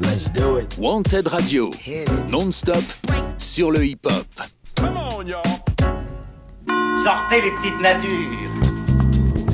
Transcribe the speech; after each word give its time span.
Let's 0.00 0.28
do 0.28 0.58
it. 0.58 0.76
Wanted 0.76 1.28
Radio, 1.28 1.70
non-stop 2.28 2.82
sur 3.38 3.70
le 3.70 3.86
hip-hop. 3.86 4.26
Sortez 7.02 7.42
les 7.42 7.50
petites 7.52 7.80
natures. 7.80 8.50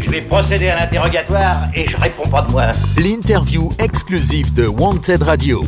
Je 0.00 0.11
vais 0.11 0.22
procéder 0.22 0.71
à 0.71 0.80
l'interrogatoire 0.80 1.56
et 1.74 1.87
je 1.87 1.96
réponds 1.98 2.29
pas 2.30 2.42
de 2.42 2.53
moi. 2.53 2.72
L'interview 2.96 3.71
exclusive 3.79 4.54
de 4.54 4.66
Wanted 4.66 5.22
Radio. 5.22 5.63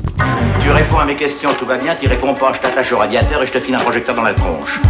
Tu 0.64 0.70
réponds 0.70 1.00
à 1.00 1.04
mes 1.04 1.16
questions, 1.16 1.50
tout 1.58 1.66
va 1.66 1.76
bien. 1.76 1.94
Tu 1.94 2.08
réponds 2.08 2.34
pas, 2.34 2.54
je 2.54 2.60
t'attache 2.60 2.92
au 2.92 2.96
radiateur 2.98 3.42
et 3.42 3.46
je 3.46 3.52
te 3.52 3.60
file 3.60 3.74
un 3.74 3.78
projecteur 3.78 4.14
dans 4.14 4.22
la 4.22 4.32
tronche. 4.32 4.80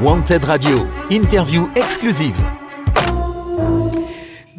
Wanted 0.00 0.44
Radio, 0.44 0.86
interview 1.10 1.68
exclusive. 1.76 2.34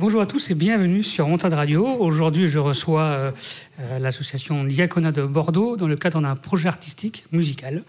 Bonjour 0.10 0.24
à 0.24 0.26
tous 0.26 0.50
et 0.50 0.56
bienvenue 0.56 1.04
sur 1.04 1.30
Wanted 1.30 1.54
Radio. 1.54 1.86
Aujourd'hui, 1.86 2.48
je 2.48 2.58
reçois 2.58 3.04
euh, 3.04 3.32
euh, 3.80 4.00
l'association 4.00 4.64
Diaconat 4.64 5.12
de 5.12 5.22
Bordeaux 5.22 5.78
dans 5.78 5.86
le 5.86 5.96
cadre 5.98 6.20
d'un 6.20 6.36
projet 6.36 6.68
artistique 6.68 7.26
musical, 7.32 7.84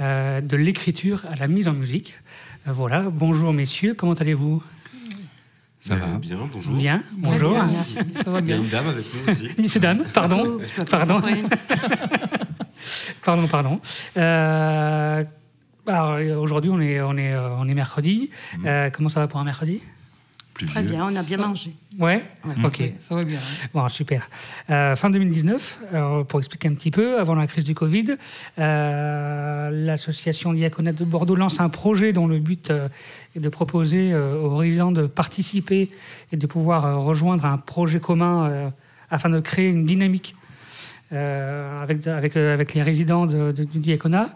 euh, 0.00 0.40
de 0.40 0.56
l'écriture 0.56 1.26
à 1.30 1.36
la 1.36 1.46
mise 1.46 1.68
en 1.68 1.74
musique. 1.74 2.14
Euh, 2.66 2.72
voilà, 2.72 3.02
bonjour 3.10 3.52
messieurs, 3.52 3.92
comment 3.92 4.14
allez-vous? 4.14 4.62
Ça 5.78 5.96
va 5.96 6.06
bien, 6.16 6.38
bonjour. 6.50 6.76
Bien, 6.76 7.02
bonjour. 7.12 7.62
merci. 7.62 7.98
Ça 8.24 8.30
va 8.30 8.40
Il 8.40 8.48
y 8.48 8.52
a 8.54 8.56
une 8.56 8.68
dame 8.68 8.88
avec 8.88 9.04
nous 9.04 9.30
aussi. 9.30 9.50
Messieurs, 9.58 9.80
dames, 9.80 10.04
pardon. 10.14 10.60
M'appelle 10.78 10.86
Pardon. 10.86 11.20
Pardon, 13.22 13.48
pardon. 13.48 13.80
Euh, 14.16 15.24
alors, 15.86 16.40
aujourd'hui, 16.40 16.70
on 16.70 16.80
est, 16.80 17.02
on, 17.02 17.18
est, 17.18 17.36
on 17.36 17.68
est 17.68 17.74
mercredi. 17.74 18.30
Euh, 18.64 18.88
comment 18.88 19.10
ça 19.10 19.20
va 19.20 19.28
pour 19.28 19.40
un 19.40 19.44
mercredi? 19.44 19.82
Plus 20.54 20.66
Très 20.66 20.82
vieux. 20.82 20.90
bien, 20.92 21.04
on 21.10 21.16
a 21.16 21.22
bien 21.24 21.36
mangé. 21.38 21.72
Ouais, 21.98 22.22
Ouais. 22.44 22.54
Ok. 22.64 22.80
Ça 23.00 23.14
va 23.16 23.24
bien. 23.24 23.40
Bon, 23.74 23.88
super. 23.88 24.28
Euh, 24.70 24.94
fin 24.94 25.10
2019, 25.10 25.78
alors, 25.92 26.24
pour 26.24 26.38
expliquer 26.38 26.68
un 26.68 26.74
petit 26.74 26.92
peu, 26.92 27.18
avant 27.18 27.34
la 27.34 27.46
crise 27.48 27.64
du 27.64 27.74
Covid, 27.74 28.16
euh, 28.60 29.70
l'association 29.72 30.52
Diaconat 30.52 30.92
de 30.92 31.04
Bordeaux 31.04 31.34
lance 31.34 31.60
un 31.60 31.68
projet 31.68 32.12
dont 32.12 32.26
le 32.26 32.38
but 32.38 32.70
euh, 32.70 32.88
est 33.36 33.40
de 33.40 33.48
proposer 33.48 34.12
euh, 34.12 34.36
aux 34.36 34.56
résidents 34.56 34.92
de 34.92 35.06
participer 35.06 35.90
et 36.32 36.36
de 36.36 36.46
pouvoir 36.46 36.86
euh, 36.86 36.96
rejoindre 36.98 37.44
un 37.46 37.58
projet 37.58 37.98
commun 38.00 38.46
euh, 38.48 38.68
afin 39.10 39.30
de 39.30 39.40
créer 39.40 39.70
une 39.70 39.84
dynamique 39.86 40.36
euh, 41.12 41.82
avec, 41.82 42.06
avec, 42.06 42.36
euh, 42.36 42.54
avec 42.54 42.74
les 42.74 42.82
résidents 42.82 43.26
de- 43.26 43.52
de- 43.52 43.64
du 43.64 43.78
Diaconat. 43.78 44.30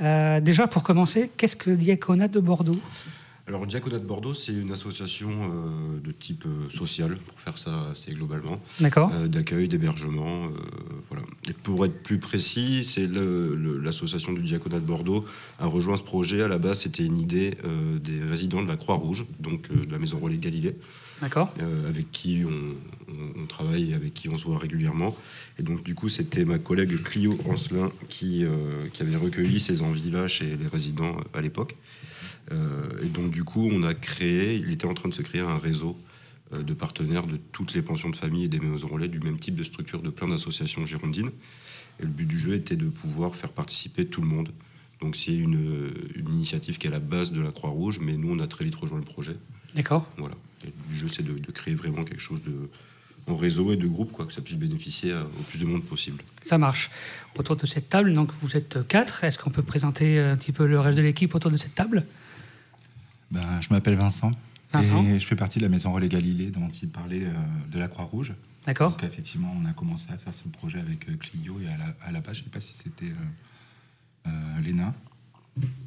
Euh, 0.00 0.40
déjà, 0.40 0.66
pour 0.66 0.82
commencer, 0.82 1.30
qu'est-ce 1.36 1.56
que 1.56 1.70
le 1.70 1.76
Diaconat 1.76 2.28
de 2.28 2.40
Bordeaux? 2.40 2.78
Alors, 3.46 3.60
le 3.60 3.66
Diaconat 3.66 3.98
de 3.98 4.06
Bordeaux, 4.06 4.32
c'est 4.32 4.54
une 4.54 4.72
association 4.72 5.28
euh, 5.30 6.00
de 6.02 6.12
type 6.12 6.44
euh, 6.46 6.70
social, 6.70 7.18
pour 7.28 7.38
faire 7.38 7.58
ça 7.58 7.88
assez 7.90 8.12
globalement, 8.12 8.58
D'accord 8.80 9.10
euh, 9.12 9.28
d'accueil, 9.28 9.68
d'hébergement. 9.68 10.48
voilà. 11.10 11.22
Et 11.50 11.52
pour 11.52 11.84
être 11.84 12.02
plus 12.02 12.18
précis, 12.18 12.84
c'est 12.86 13.06
le- 13.06 13.54
le- 13.54 13.78
l'association 13.78 14.32
du 14.32 14.40
Diaconat 14.42 14.80
de 14.80 14.86
Bordeaux 14.86 15.26
a 15.58 15.66
rejoint 15.66 15.98
ce 15.98 16.02
projet. 16.02 16.40
À 16.40 16.48
la 16.48 16.56
base, 16.56 16.80
c'était 16.80 17.04
une 17.04 17.18
idée 17.18 17.52
des 18.02 18.18
résidents 18.30 18.62
de 18.62 18.68
la 18.68 18.76
Croix-Rouge, 18.76 19.26
donc 19.40 19.68
de 19.70 19.90
la 19.92 19.98
Maison 19.98 20.18
Relais 20.18 20.38
Galilée. 20.38 20.74
D'accord 21.22 21.54
euh, 21.60 21.88
avec 21.88 22.10
qui 22.12 22.42
on, 22.44 23.12
on- 23.12 23.42
on 23.42 23.46
travaille 23.46 23.92
et 23.92 23.94
avec 23.94 24.14
qui 24.14 24.28
on 24.28 24.36
se 24.36 24.44
voit 24.44 24.58
régulièrement. 24.58 25.16
Et 25.58 25.62
donc, 25.62 25.82
du 25.84 25.94
coup, 25.94 26.08
c'était 26.08 26.44
ma 26.44 26.58
collègue 26.58 27.02
Clio 27.02 27.38
Ancelin 27.48 27.90
qui, 28.08 28.44
euh, 28.44 28.88
qui 28.92 29.02
avait 29.02 29.16
recueilli 29.16 29.60
ces 29.60 29.82
envies-là 29.82 30.26
chez 30.28 30.56
les 30.56 30.66
résidents 30.66 31.16
euh, 31.16 31.38
à 31.38 31.40
l'époque. 31.40 31.76
Euh, 32.52 33.02
et 33.02 33.06
donc, 33.06 33.30
du 33.30 33.44
coup, 33.44 33.68
on 33.70 33.82
a 33.84 33.94
créé, 33.94 34.56
il 34.56 34.70
était 34.72 34.86
en 34.86 34.94
train 34.94 35.08
de 35.08 35.14
se 35.14 35.22
créer 35.22 35.40
un 35.42 35.58
réseau 35.58 35.96
de 36.52 36.74
partenaires 36.74 37.26
de 37.26 37.36
toutes 37.52 37.74
les 37.74 37.82
pensions 37.82 38.10
de 38.10 38.16
famille 38.16 38.44
et 38.44 38.48
des 38.48 38.60
maisons 38.60 38.86
relais 38.86 39.08
du 39.08 39.18
même 39.18 39.38
type 39.40 39.56
de 39.56 39.64
structure 39.64 40.00
de 40.02 40.10
plein 40.10 40.28
d'associations 40.28 40.84
girondines. 40.86 41.30
Et 42.00 42.02
le 42.02 42.08
but 42.08 42.26
du 42.26 42.38
jeu 42.38 42.54
était 42.54 42.76
de 42.76 42.84
pouvoir 42.86 43.34
faire 43.34 43.50
participer 43.50 44.06
tout 44.06 44.20
le 44.20 44.28
monde. 44.28 44.50
Donc, 45.00 45.16
c'est 45.16 45.34
une, 45.34 45.90
une 46.14 46.32
initiative 46.32 46.78
qui 46.78 46.86
est 46.86 46.90
à 46.90 46.92
la 46.92 46.98
base 47.00 47.32
de 47.32 47.40
la 47.40 47.50
Croix-Rouge, 47.50 47.98
mais 48.00 48.12
nous, 48.16 48.30
on 48.32 48.38
a 48.40 48.46
très 48.46 48.64
vite 48.64 48.74
rejoint 48.76 48.98
le 48.98 49.04
projet. 49.04 49.36
D'accord 49.74 50.08
Voilà. 50.16 50.36
Le 50.90 50.96
jeu, 50.96 51.08
c'est 51.08 51.22
de, 51.22 51.32
de 51.38 51.50
créer 51.52 51.74
vraiment 51.74 52.04
quelque 52.04 52.20
chose 52.20 52.42
de, 52.42 52.70
en 53.26 53.36
réseau 53.36 53.72
et 53.72 53.76
de 53.76 53.86
groupe, 53.86 54.12
quoi, 54.12 54.26
que 54.26 54.32
ça 54.32 54.40
puisse 54.42 54.58
bénéficier 54.58 55.12
à- 55.12 55.22
au 55.24 55.42
plus 55.50 55.58
de 55.58 55.64
monde 55.64 55.84
possible. 55.84 56.22
Ça 56.42 56.58
marche. 56.58 56.90
Autour 57.36 57.56
de 57.56 57.66
cette 57.66 57.88
table, 57.88 58.12
donc 58.12 58.30
vous 58.40 58.56
êtes 58.56 58.86
quatre. 58.88 59.24
Est-ce 59.24 59.38
qu'on 59.38 59.50
peut 59.50 59.62
présenter 59.62 60.18
un 60.20 60.36
petit 60.36 60.52
peu 60.52 60.66
le 60.66 60.78
reste 60.80 60.98
de 60.98 61.02
l'équipe 61.02 61.34
autour 61.34 61.50
de 61.50 61.56
cette 61.56 61.74
table? 61.74 62.04
Ben, 63.30 63.60
je 63.60 63.68
m'appelle 63.70 63.94
Vincent. 63.96 64.30
Vincent. 64.72 65.04
Et 65.06 65.18
je 65.20 65.26
fais 65.26 65.36
partie 65.36 65.58
de 65.58 65.64
la 65.64 65.68
maison 65.68 65.92
Relais 65.92 66.08
Galilée 66.08 66.50
dont 66.50 66.68
il 66.68 66.88
parlait 66.88 67.24
euh, 67.24 67.32
de 67.72 67.78
la 67.78 67.88
Croix-Rouge. 67.88 68.34
D'accord 68.66 68.92
Donc 68.92 69.04
effectivement, 69.04 69.54
on 69.60 69.64
a 69.66 69.72
commencé 69.72 70.06
à 70.10 70.16
faire 70.18 70.32
ce 70.34 70.48
projet 70.48 70.80
avec 70.80 71.08
euh, 71.08 71.16
Clio 71.16 71.60
et 71.62 71.68
à 71.68 71.76
la, 71.76 71.94
à 72.08 72.12
la 72.12 72.20
base, 72.20 72.36
je 72.36 72.40
ne 72.40 72.44
sais 72.44 72.50
pas 72.50 72.60
si 72.60 72.74
c'était 72.74 73.06
euh, 74.26 74.28
euh, 74.28 74.60
Léna, 74.62 74.94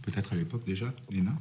peut-être 0.03 0.33
à 0.33 0.35
l'époque 0.35 0.63
déjà, 0.65 0.94
Léna, 1.11 1.33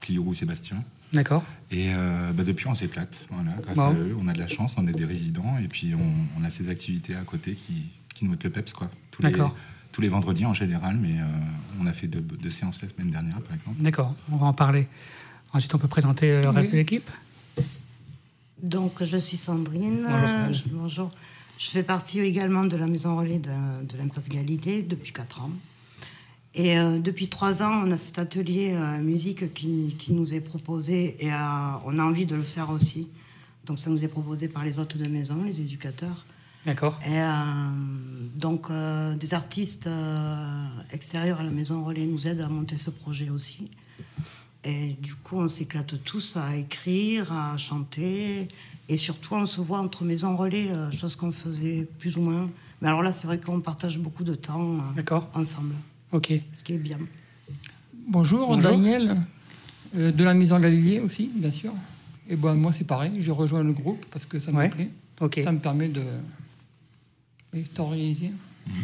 Clio 0.00 0.22
ou 0.24 0.34
Sébastien. 0.34 0.82
D'accord. 1.12 1.42
Et 1.70 1.92
euh, 1.94 2.32
bah, 2.32 2.44
depuis, 2.44 2.66
on 2.68 2.74
s'éclate. 2.74 3.18
Voilà, 3.30 3.52
grâce 3.62 3.78
à 3.78 3.92
eux, 3.92 4.16
on 4.20 4.26
a 4.28 4.32
de 4.32 4.38
la 4.38 4.48
chance, 4.48 4.74
on 4.76 4.86
est 4.86 4.92
des 4.92 5.04
résidents 5.04 5.56
et 5.62 5.68
puis 5.68 5.92
on, 5.94 6.40
on 6.40 6.44
a 6.44 6.50
ces 6.50 6.68
activités 6.68 7.14
à 7.14 7.22
côté 7.22 7.54
qui, 7.54 7.90
qui 8.14 8.24
nous 8.24 8.30
mettent 8.32 8.44
le 8.44 8.50
peps. 8.50 8.72
Quoi. 8.72 8.90
Tous, 9.10 9.22
les, 9.22 9.30
D'accord. 9.30 9.54
tous 9.92 10.00
les 10.00 10.08
vendredis 10.08 10.46
en 10.46 10.54
général, 10.54 10.96
mais 10.96 11.18
euh, 11.20 11.24
on 11.80 11.86
a 11.86 11.92
fait 11.92 12.06
deux, 12.08 12.20
deux 12.20 12.50
séances 12.50 12.82
la 12.82 12.88
semaine 12.88 13.10
dernière 13.10 13.40
par 13.42 13.54
exemple. 13.54 13.76
D'accord. 13.82 14.14
On 14.30 14.36
va 14.36 14.46
en 14.46 14.52
parler. 14.52 14.88
Ensuite, 15.52 15.74
on 15.74 15.78
peut 15.78 15.88
présenter 15.88 16.30
euh, 16.30 16.42
le 16.42 16.48
reste 16.50 16.66
Oui. 16.68 16.72
de 16.72 16.76
l'équipe. 16.78 17.10
Donc, 18.62 19.02
je 19.02 19.16
suis 19.16 19.36
Sandrine. 19.36 20.04
Bonjour, 20.08 20.28
Sandrine. 20.28 20.54
Je, 20.54 20.62
bonjour. 20.72 21.10
Je 21.58 21.66
fais 21.70 21.82
partie 21.82 22.20
également 22.20 22.64
de 22.64 22.76
la 22.76 22.86
maison 22.86 23.16
relais 23.16 23.38
de, 23.38 23.50
de 23.86 23.98
l'impasse 23.98 24.28
Galilée 24.28 24.82
depuis 24.82 25.12
4 25.12 25.42
ans. 25.42 25.50
Et 26.54 26.78
euh, 26.78 26.98
depuis 26.98 27.28
3 27.28 27.62
ans, 27.62 27.84
on 27.86 27.90
a 27.92 27.96
cet 27.96 28.18
atelier 28.18 28.72
euh, 28.74 28.98
musique 28.98 29.54
qui, 29.54 29.94
qui 29.98 30.12
nous 30.12 30.34
est 30.34 30.40
proposé 30.40 31.16
et 31.24 31.32
euh, 31.32 31.36
on 31.84 31.98
a 31.98 32.02
envie 32.02 32.26
de 32.26 32.34
le 32.34 32.42
faire 32.42 32.70
aussi. 32.70 33.08
Donc, 33.66 33.78
ça 33.78 33.88
nous 33.90 34.04
est 34.04 34.08
proposé 34.08 34.48
par 34.48 34.64
les 34.64 34.80
hôtes 34.80 34.96
de 34.96 35.06
maison, 35.06 35.44
les 35.44 35.60
éducateurs. 35.60 36.24
D'accord. 36.66 36.98
Et 37.06 37.20
donc, 38.38 38.68
des 39.18 39.32
artistes 39.32 39.88
extérieurs 40.92 41.40
à 41.40 41.42
la 41.42 41.50
maison 41.50 41.84
relais 41.84 42.04
nous 42.04 42.26
aident 42.26 42.40
à 42.40 42.48
monter 42.48 42.76
ce 42.76 42.90
projet 42.90 43.30
aussi. 43.30 43.70
Et 44.64 44.96
du 45.00 45.14
coup, 45.14 45.38
on 45.38 45.48
s'éclate 45.48 46.02
tous 46.04 46.36
à 46.36 46.56
écrire, 46.56 47.32
à 47.32 47.56
chanter. 47.56 48.48
Et 48.88 48.96
surtout, 48.96 49.36
on 49.36 49.46
se 49.46 49.60
voit 49.60 49.78
entre 49.78 50.04
maisons 50.04 50.36
relais, 50.36 50.68
chose 50.90 51.16
qu'on 51.16 51.32
faisait 51.32 51.88
plus 51.98 52.18
ou 52.18 52.22
moins. 52.22 52.50
Mais 52.82 52.88
alors 52.88 53.02
là, 53.02 53.12
c'est 53.12 53.26
vrai 53.26 53.38
qu'on 53.38 53.60
partage 53.60 53.98
beaucoup 53.98 54.24
de 54.24 54.34
temps 54.34 54.78
ensemble, 55.32 55.74
Ok. 56.12 56.32
ce 56.52 56.64
qui 56.64 56.74
est 56.74 56.78
bien. 56.78 56.98
Bonjour, 58.08 58.48
Bonjour. 58.48 58.70
Daniel, 58.72 59.16
euh, 59.96 60.10
de 60.12 60.24
la 60.24 60.34
Maison 60.34 60.58
Galilée 60.58 61.00
aussi, 61.00 61.30
bien 61.34 61.50
sûr. 61.50 61.72
Et 62.28 62.36
ben, 62.36 62.54
moi, 62.54 62.72
c'est 62.72 62.84
pareil, 62.84 63.12
je 63.18 63.30
rejoins 63.32 63.62
le 63.62 63.72
groupe 63.72 64.04
parce 64.10 64.26
que 64.26 64.40
ça 64.40 64.50
me 64.52 64.56
Ouais. 64.58 64.68
plaît. 64.68 64.88
Ok. 65.20 65.40
Ça 65.42 65.52
me 65.52 65.58
permet 65.58 65.88
de 65.88 66.02
historiser. 67.54 68.32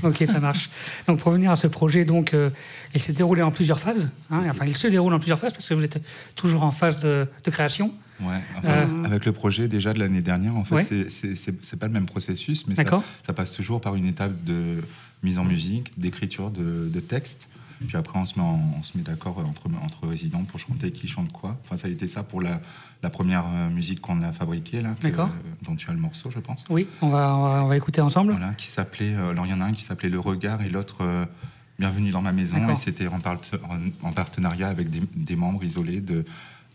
Ok, 0.02 0.24
ça 0.26 0.40
marche. 0.40 0.70
Donc, 1.06 1.20
pour 1.20 1.28
revenir 1.32 1.50
à 1.50 1.56
ce 1.56 1.66
projet, 1.66 2.04
donc, 2.04 2.34
euh, 2.34 2.50
il 2.94 3.00
s'est 3.00 3.12
déroulé 3.12 3.42
en 3.42 3.50
plusieurs 3.50 3.78
phases. 3.78 4.10
hein. 4.30 4.42
Enfin, 4.48 4.64
il 4.66 4.76
se 4.76 4.88
déroule 4.88 5.12
en 5.14 5.18
plusieurs 5.18 5.38
phases 5.38 5.52
parce 5.52 5.68
que 5.68 5.74
vous 5.74 5.84
êtes 5.84 6.00
toujours 6.34 6.62
en 6.64 6.70
phase 6.70 7.02
de, 7.02 7.26
de 7.44 7.50
création. 7.50 7.92
Ouais, 8.20 8.40
enfin, 8.58 8.68
Euh, 8.88 9.04
avec 9.04 9.24
le 9.26 9.32
projet 9.32 9.68
déjà 9.68 9.92
de 9.92 9.98
l'année 9.98 10.22
dernière, 10.22 10.56
en 10.56 10.64
fait, 10.64 10.74
Ouais. 10.76 10.82
c'est- 10.82 11.76
pas 11.78 11.86
le 11.86 11.92
même 11.92 12.06
processus, 12.06 12.66
mais 12.66 12.74
ça, 12.74 13.32
passe 13.34 13.52
toujours 13.52 13.80
par 13.80 13.94
une 13.96 14.06
étape 14.06 14.32
de 14.44 14.82
mise 15.22 15.38
en 15.38 15.44
musique, 15.44 15.98
d'écriture 15.98 16.50
de, 16.50 16.88
de 16.92 17.00
texte. 17.00 17.48
Puis 17.86 17.98
après, 17.98 18.18
on 18.18 18.24
se 18.24 18.36
met, 18.38 18.44
en- 18.44 18.58
on 18.78 18.82
se 18.82 18.96
met 18.96 19.02
d'accord 19.04 19.36
entre, 19.46 19.66
entre 19.82 20.06
résidents 20.08 20.44
pour 20.44 20.58
chanter 20.58 20.92
qui 20.92 21.06
chante 21.08 21.30
quoi. 21.30 21.58
Enfin, 21.64 21.76
ça 21.76 21.88
a 21.88 21.90
été 21.90 22.06
ça 22.06 22.22
pour 22.22 22.40
la, 22.40 22.62
la 23.02 23.10
première 23.10 23.44
euh, 23.46 23.68
musique 23.68 24.00
qu'on 24.00 24.22
a 24.22 24.32
fabriquée, 24.32 24.80
là, 24.80 24.94
que- 24.98 25.02
D'accord. 25.08 25.28
dont 25.62 25.76
tu 25.76 25.90
as 25.90 25.92
le 25.92 25.98
morceau, 26.00 26.30
je 26.30 26.38
pense. 26.38 26.64
Oui, 26.70 26.86
on 27.02 27.10
va, 27.10 27.36
on 27.36 27.42
va, 27.50 27.64
on 27.64 27.68
va 27.68 27.76
écouter 27.76 28.00
ensemble. 28.00 28.32
Voilà, 28.32 28.54
qui 28.54 28.66
s'appelait. 28.66 29.14
euh, 29.14 29.32
alors, 29.32 29.44
il 29.44 29.50
y 29.50 29.52
en 29.52 29.60
a 29.60 29.66
un 29.66 29.72
qui 29.74 29.82
s'appelait 29.82 30.08
Le 30.08 30.18
Regard 30.20 30.62
et 30.62 30.70
l'autre 30.70 31.02
euh, 31.02 31.26
Bienvenue 31.78 32.10
dans 32.10 32.22
ma 32.22 32.32
maison. 32.32 32.70
Et 32.70 32.76
c'était 32.76 33.06
en, 33.08 33.20
part- 33.20 33.38
en- 33.68 34.08
en 34.08 34.12
partenariat 34.12 34.68
avec 34.68 34.88
des, 34.88 35.02
des 35.14 35.36
membres 35.36 35.62
isolés 35.62 36.00
de, 36.00 36.24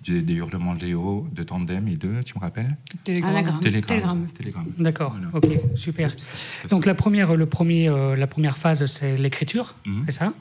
du- 0.04 0.22
des 0.24 0.34
Hurlements 0.34 0.74
de 0.74 0.82
Léo, 0.86 1.28
de 1.34 1.44
Tandem 1.44 1.88
et 1.88 1.96
de, 1.96 2.22
tu 2.24 2.34
me 2.36 2.40
rappelles 2.42 2.76
Télégramme. 3.04 3.32
Anagramme. 3.36 3.60
Télégramme. 4.34 4.68
D'accord. 4.78 5.16
Voilà. 5.32 5.36
Ok, 5.36 5.76
super. 5.76 6.16
Donc, 6.70 6.86
la 6.86 6.96
première, 6.96 7.36
le 7.36 7.46
premier, 7.46 7.88
euh, 7.90 8.16
la 8.16 8.28
première 8.28 8.58
phase, 8.58 8.86
c'est 8.86 9.16
l'écriture, 9.18 9.76
Mhm. 9.86 10.04
c'est 10.06 10.12
ça 10.14 10.34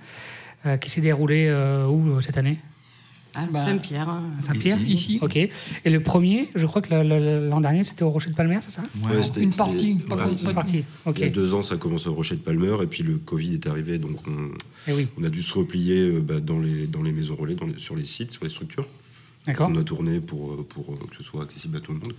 Euh, 0.66 0.76
Qui 0.76 0.90
s'est 0.90 1.00
déroulée 1.00 1.46
euh, 1.48 1.86
où 1.88 2.20
cette 2.20 2.36
année? 2.36 2.58
À 3.34 3.46
Bah, 3.46 3.60
Saint-Pierre. 3.60 4.12
Saint-Pierre 4.42 4.76
Ici, 4.76 4.92
ici. 4.92 5.18
Ok. 5.22 5.36
Et 5.36 5.50
le 5.86 6.00
premier, 6.00 6.50
je 6.54 6.66
crois 6.66 6.82
que 6.82 6.90
la- 6.90 7.02
la- 7.02 7.40
l'an 7.40 7.62
dernier, 7.62 7.82
c'était 7.82 8.02
au 8.02 8.10
Rocher 8.10 8.28
de 8.28 8.34
Palmer, 8.34 8.58
c'est 8.60 8.72
ça? 8.72 8.82
Ouais, 9.02 9.22
c'était- 9.22 9.40
Une 9.40 9.54
partie, 9.54 9.94
pas 10.06 10.16
ouais, 10.16 10.34
Une 10.44 10.52
partie. 10.52 10.84
Ok. 11.06 11.14
Il 11.20 11.22
y 11.24 11.28
a 11.28 11.30
deux 11.30 11.54
ans, 11.54 11.62
ça 11.62 11.76
commence 11.78 12.06
au 12.06 12.12
Rocher 12.12 12.34
de 12.34 12.40
Palmer, 12.42 12.74
et 12.82 12.86
puis 12.86 13.02
le 13.02 13.16
Covid 13.16 13.54
est 13.54 13.66
arrivé, 13.68 13.98
donc 13.98 14.18
on, 14.28 14.50
Eh 14.88 14.92
oui, 14.92 15.08
on 15.18 15.24
a 15.24 15.30
dû 15.30 15.40
se 15.40 15.54
replier 15.54 16.10
bah, 16.20 16.40
dans, 16.40 16.58
les, 16.58 16.86
dans 16.86 17.02
les 17.02 17.12
maisons 17.12 17.36
relais, 17.36 17.54
dans 17.54 17.66
les- 17.66 17.78
sur 17.78 17.96
les 17.96 18.04
sites, 18.04 18.32
sur 18.32 18.42
les 18.44 18.50
structures. 18.50 18.86
On 19.58 19.76
a 19.76 19.84
tourné 19.84 20.20
pour, 20.20 20.52
euh, 20.52 20.66
pour 20.68 20.92
euh, 20.92 20.96
que 21.10 21.16
ce 21.16 21.22
soit 21.22 21.42
accessible 21.42 21.76
à 21.76 21.80
tout 21.80 21.92
le 21.92 21.98
monde. 21.98 22.12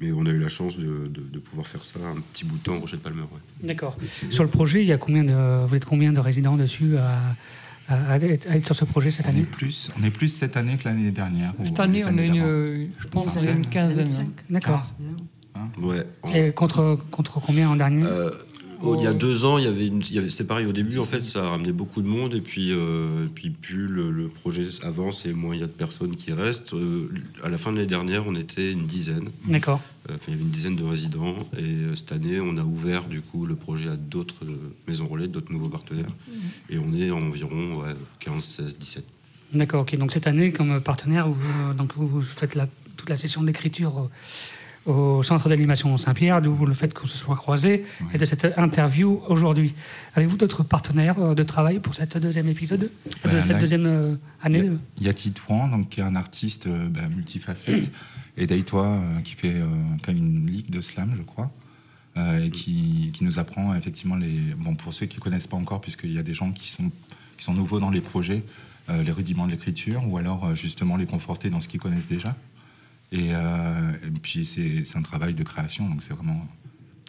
Mais 0.00 0.10
on 0.12 0.26
a 0.26 0.30
eu 0.30 0.38
la 0.38 0.48
chance 0.48 0.76
de, 0.76 1.06
de- 1.08 1.20
de 1.32 1.38
pouvoir 1.38 1.66
faire 1.68 1.84
ça 1.84 1.98
un 2.04 2.20
petit 2.32 2.44
bout 2.44 2.56
de 2.58 2.62
temps 2.64 2.74
au 2.76 2.80
Rocher 2.80 2.96
de 2.96 3.02
Palmer. 3.02 3.22
ouais. 3.22 3.66
D'accord. 3.68 3.96
Sur 4.30 4.42
le 4.42 4.48
projet, 4.50 4.82
il 4.82 4.88
y 4.88 4.92
a 4.92 4.98
combien 4.98 5.22
de, 5.24 5.64
vous 5.66 5.74
êtes 5.76 5.84
combien 5.84 6.12
de 6.12 6.18
résidents 6.18 6.56
dessus 6.56 6.96
à, 6.96 7.36
à- 7.88 8.12
à 8.14 8.16
être, 8.18 8.66
sur 8.66 8.74
ce 8.74 8.84
projet 8.84 9.12
cette 9.12 9.26
On 9.26 9.28
est 9.28 9.32
année 9.36 9.42
plus, 9.44 9.90
on 10.00 10.02
est 10.04 10.10
plus 10.10 10.28
cette 10.30 10.56
année 10.56 10.76
que 10.76 10.84
l'année 10.88 11.12
dernière. 11.12 11.52
Cette 11.64 11.78
année, 11.78 12.04
on 12.04 12.18
a 12.18 12.22
une, 12.24 12.42
euh, 12.42 12.86
je 12.98 13.06
pense 13.06 13.28
une 13.36 13.66
quinzaine. 13.66 13.98
25. 14.06 14.26
D'accord. 14.50 14.82
Ouais. 15.80 16.04
En- 16.22 16.32
Et 16.34 16.52
contre, 16.52 16.98
contre 17.12 17.38
combien 17.40 17.68
en 17.70 17.76
dernier 17.76 18.02
Euh, 18.04 18.30
oh, 18.84 18.96
il 18.98 19.04
y 19.04 19.06
a 19.06 19.12
deux 19.14 19.44
ans, 19.44 19.58
il 19.58 19.64
y 19.64 19.66
avait, 19.68 19.86
une- 19.86 20.02
avait 20.18 20.28
c'était 20.28 20.44
pareil 20.44 20.66
au 20.66 20.72
début. 20.72 20.98
En 20.98 21.04
fait, 21.04 21.20
ça 21.22 21.44
a 21.44 21.48
ramené 21.50 21.72
beaucoup 21.72 22.02
de 22.02 22.08
monde 22.08 22.34
et 22.34 22.40
puis, 22.40 22.72
euh, 22.72 23.26
puis 23.34 23.50
plus 23.50 23.86
le, 23.88 24.10
le 24.10 24.28
projet 24.28 24.66
avance 24.82 25.26
et 25.26 25.32
moins 25.32 25.54
il 25.54 25.60
y 25.60 25.64
a 25.64 25.66
de 25.66 25.72
personnes 25.72 26.16
qui 26.16 26.32
restent. 26.32 26.74
Euh, 26.74 27.08
à 27.42 27.48
la 27.48 27.58
fin 27.58 27.70
de 27.72 27.76
l'année 27.76 27.88
dernière, 27.88 28.26
on 28.26 28.34
était 28.34 28.72
une 28.72 28.86
dizaine. 28.86 29.28
D'accord. 29.46 29.80
Euh, 30.10 30.16
il 30.26 30.30
y 30.32 30.34
avait 30.34 30.42
une 30.44 30.50
dizaine 30.50 30.76
de 30.76 30.84
résidents 30.84 31.36
et 31.58 31.96
cette 31.96 32.12
année, 32.12 32.40
on 32.40 32.56
a 32.58 32.62
ouvert 32.62 33.04
du 33.04 33.20
coup 33.22 33.46
le 33.46 33.54
projet 33.56 33.88
à 33.90 33.96
d'autres 33.96 34.44
maisons 34.88 35.06
relais, 35.06 35.28
d'autres 35.28 35.52
nouveaux 35.52 35.68
partenaires. 35.70 36.10
Et 36.70 36.78
on 36.78 36.92
est 36.94 37.10
environ 37.10 37.80
ouais, 37.82 37.94
15, 38.20 38.42
16, 38.44 38.78
17. 38.78 39.04
D'accord, 39.54 39.82
ok. 39.82 39.96
Donc 39.96 40.12
cette 40.12 40.26
année, 40.26 40.52
comme 40.52 40.80
partenaire, 40.80 41.28
vous, 41.28 41.74
donc 41.78 41.92
vous 41.96 42.20
faites 42.20 42.54
la- 42.54 42.68
toute 42.96 43.08
la 43.10 43.16
session 43.16 43.42
d'écriture 43.42 44.08
au, 44.86 45.22
centre 45.22 45.48
d'animation 45.48 45.96
Saint-Pierre, 45.96 46.42
d'où 46.42 46.66
le 46.66 46.74
fait 46.74 46.92
qu'on 46.92 47.06
se 47.06 47.16
soit 47.16 47.36
croisés 47.36 47.84
et 48.12 48.18
de 48.18 48.24
cette 48.24 48.46
interview 48.56 49.20
aujourd'hui. 49.28 49.74
Avez-vous 50.14 50.36
d'autres 50.36 50.62
partenaires 50.62 51.18
euh, 51.18 51.34
de 51.34 51.42
travail 51.42 51.78
pour 51.78 51.94
cette 51.94 52.18
deuxième 52.18 52.48
épisode, 52.48 52.80
de 52.80 52.90
Ben, 53.24 53.42
cette 53.42 53.52
là, 53.52 53.60
deuxième 53.60 53.86
euh, 53.86 54.14
année 54.42 54.58
Il 54.58 54.64
y 54.64 54.68
a- 54.68 54.72
euh 54.72 54.78
Il 55.00 55.06
y 55.06 55.08
a 55.08 55.14
Titouan, 55.14 55.68
donc, 55.68 55.88
qui 55.88 56.00
est 56.00 56.04
un 56.04 56.16
artiste 56.16 56.68
bah, 56.68 57.08
multifacette, 57.08 57.90
et 58.36 58.46
Daitois, 58.46 58.86
euh, 58.86 59.20
qui, 59.22 59.34
fait, 59.34 59.54
euh, 59.54 59.66
a 60.06 60.10
une 60.10 60.46
ligue 60.46 60.70
de 60.70 60.80
slam, 60.80 61.14
je 61.16 61.22
crois, 61.22 61.50
euh, 62.16 62.44
et 62.44 62.50
qui, 62.50 63.10
qui 63.14 63.24
nous 63.24 63.38
apprend 63.38 63.74
effectivement 63.74 64.16
les. 64.16 64.54
Bon, 64.58 64.74
pour 64.74 64.92
ceux 64.92 65.06
qui 65.06 65.18
ne 65.18 65.22
connaissent 65.22 65.46
pas 65.46 65.56
encore, 65.56 65.80
puisqu'il 65.80 66.12
y 66.12 66.18
a 66.18 66.22
des 66.22 66.34
gens 66.34 66.52
qui 66.52 66.70
sont, 66.70 66.90
qui 67.36 67.44
sont 67.44 67.54
nouveaux 67.54 67.80
dans 67.80 67.90
les 67.90 68.00
projets, 68.00 68.44
les 68.88 69.12
rudiments 69.12 69.46
de 69.46 69.52
l'écriture, 69.52 70.02
ou 70.06 70.18
alors 70.18 70.54
justement 70.54 70.98
les 70.98 71.06
conforter 71.06 71.48
dans 71.48 71.62
ce 71.62 71.68
qu'ils 71.68 71.80
connaissent 71.80 72.06
déjà. 72.06 72.36
Et, 73.14 73.28
euh, 73.32 73.92
et 74.04 74.20
puis 74.20 74.44
c'est 74.44 74.98
un 74.98 75.02
travail 75.02 75.34
de 75.34 75.44
création, 75.44 75.88
donc 75.88 76.02
c'est 76.02 76.14
vraiment. 76.14 76.46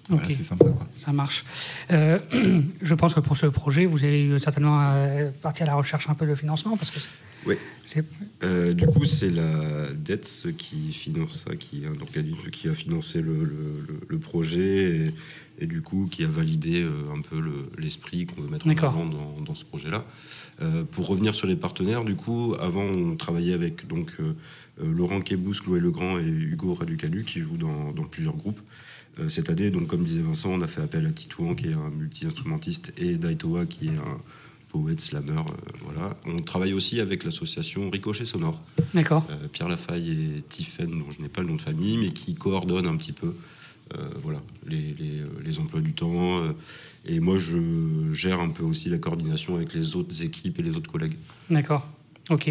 Voilà, 0.10 0.28
c'est 0.30 0.44
sympa. 0.44 0.66
Quoi. 0.66 0.88
Ça 0.96 1.12
marche. 1.14 1.46
Euh, 1.92 2.20
je 2.82 2.94
pense 2.94 3.14
que 3.14 3.20
pour 3.20 3.38
ce 3.38 3.46
projet, 3.48 3.86
vous 3.86 4.04
avez 4.04 4.22
eu 4.24 4.40
certainement 4.40 4.80
euh, 4.82 5.30
parti 5.42 5.64
à 5.64 5.66
la 5.66 5.76
recherche 5.76 6.10
un 6.10 6.14
peu 6.14 6.28
de 6.28 6.36
financement 6.36 6.78
parce 6.78 6.92
que 6.92 7.00
Oui. 7.48 7.56
Euh, 8.44 8.74
du 8.74 8.86
coup, 8.88 9.06
c'est 9.06 9.30
la 9.30 9.88
DETS 9.96 10.48
qui 10.58 10.92
finance 10.92 11.46
ça, 11.48 11.56
qui 11.56 11.84
est 11.84 11.88
un 11.88 12.00
organisme 12.02 12.50
qui 12.52 12.68
a 12.70 12.74
financé 12.74 13.22
le, 13.22 13.34
le- 13.44 13.86
le- 13.88 14.00
le 14.08 14.18
projet 14.20 15.06
et, 15.08 15.14
et 15.60 15.68
du 15.68 15.82
coup 15.82 16.08
qui 16.12 16.24
a 16.24 16.28
validé 16.28 16.82
euh, 16.82 16.92
un 17.16 17.22
peu 17.22 17.40
le- 17.40 17.70
l'esprit 17.78 18.26
qu'on 18.26 18.42
veut 18.42 18.50
mettre 18.50 18.66
en 18.68 18.72
avant 18.88 19.06
dans, 19.06 19.42
dans 19.42 19.56
ce 19.56 19.66
projet-là. 19.66 20.04
Pour 20.92 21.08
revenir 21.08 21.36
sur 21.36 21.48
les 21.48 21.58
partenaires, 21.58 22.06
du 22.06 22.16
coup, 22.16 22.56
avant 22.62 22.86
on 22.86 23.18
travaillait 23.18 23.54
avec 23.54 23.88
donc 23.88 24.14
Laurent 24.82 25.20
Kébous, 25.20 25.56
Chloé 25.62 25.82
Legrand 25.82 26.18
et 26.18 26.24
Hugo 26.26 26.74
Raducalu 26.74 27.26
qui 27.26 27.42
jouent 27.42 27.58
dans, 27.58 27.92
dans 27.92 28.04
plusieurs 28.06 28.36
groupes. 28.38 28.62
Euh, 29.20 29.30
cette 29.30 29.50
année, 29.50 29.70
donc 29.72 29.88
comme 29.88 30.04
disait 30.04 30.22
Vincent, 30.22 30.50
on 30.52 30.62
a 30.62 30.68
fait 30.68 30.82
appel 30.82 31.06
à 31.06 31.12
Titouan 31.12 31.56
qui 31.56 31.68
est 31.68 31.74
un 31.74 31.90
multi-instrumentiste 31.90 32.94
et 32.98 33.16
Daitoa 33.16 33.66
qui 33.66 33.88
est 33.88 33.98
un 33.98 34.18
poète, 34.70 35.00
slammer, 35.00 35.32
euh, 35.32 35.72
voilà. 35.86 36.18
On 36.26 36.42
travaille 36.42 36.74
aussi 36.74 37.00
avec 37.00 37.24
l'association 37.24 37.90
Ricochet 37.90 38.26
Sonore. 38.26 38.62
D'accord. 38.94 39.26
Euh, 39.30 39.48
Pierre 39.52 39.70
Lafaille 39.70 40.12
et 40.12 40.42
Tiffen, 40.50 40.90
dont 40.90 41.12
je 41.12 41.22
n'ai 41.22 41.30
pas 41.30 41.42
le 41.42 41.48
nom 41.48 41.56
de 41.56 41.62
famille, 41.62 41.98
mais 41.98 42.12
qui 42.12 42.36
coordonnent 42.36 42.88
un 42.88 42.98
petit 42.98 43.14
peu 43.14 43.34
euh, 43.96 44.10
voilà, 44.22 44.42
les, 44.68 44.94
les, 45.00 45.22
les 45.46 45.60
emplois 45.60 45.80
du 45.80 45.94
temps. 45.94 46.44
euh, 46.44 46.52
et 47.06 47.22
moi, 47.22 47.38
je 47.38 48.12
gère 48.14 48.42
un 48.42 48.50
peu 48.50 48.64
aussi 48.64 48.90
la 48.90 48.98
coordination 48.98 49.56
avec 49.56 49.74
les 49.74 49.96
autres 49.96 50.24
équipes 50.24 50.60
et 50.60 50.64
les 50.64 50.76
autres 50.76 50.92
collègues. 50.92 51.16
D'accord. 51.50 51.88
Ok. 52.32 52.50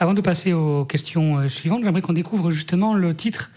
Avant 0.00 0.14
de 0.14 0.22
passer 0.22 0.54
aux 0.54 0.86
questions 0.86 1.46
suivantes, 1.48 1.84
j'aimerais 1.84 2.00
qu'on 2.00 2.14
découvre 2.14 2.50
justement 2.50 2.94
le 2.94 3.14
titre 3.14 3.50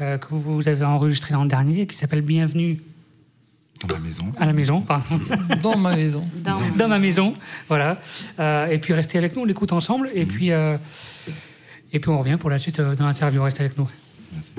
euh, 0.00 0.18
que 0.18 0.26
vous 0.30 0.68
avez 0.68 0.84
enregistré 0.84 1.34
l'an 1.34 1.44
dernier, 1.44 1.86
qui 1.86 1.96
s'appelle 1.96 2.22
Bienvenue 2.22 2.80
Dans 3.86 3.94
ma 3.94 4.00
maison. 4.00 4.32
à 4.38 4.46
la 4.46 4.52
maison. 4.52 4.80
Pardon. 4.80 5.20
Dans 5.62 5.76
ma 5.76 5.94
maison. 5.94 6.24
Dans, 6.36 6.58
Dans 6.76 6.88
ma 6.88 6.98
maison. 6.98 7.34
Voilà. 7.68 7.98
Euh, 8.38 8.66
et 8.66 8.78
puis 8.78 8.92
restez 8.92 9.18
avec 9.18 9.34
nous, 9.36 9.42
on 9.42 9.44
l'écoute 9.44 9.72
ensemble. 9.72 10.10
Et 10.14 10.26
puis, 10.26 10.50
euh, 10.52 10.76
et 11.92 12.00
puis 12.00 12.10
on 12.10 12.18
revient 12.18 12.36
pour 12.38 12.50
la 12.50 12.58
suite 12.58 12.80
euh, 12.80 12.94
dans 12.96 13.06
l'interview. 13.06 13.42
Restez 13.42 13.64
avec 13.64 13.78
nous. 13.78 13.88
Merci. 14.32 14.54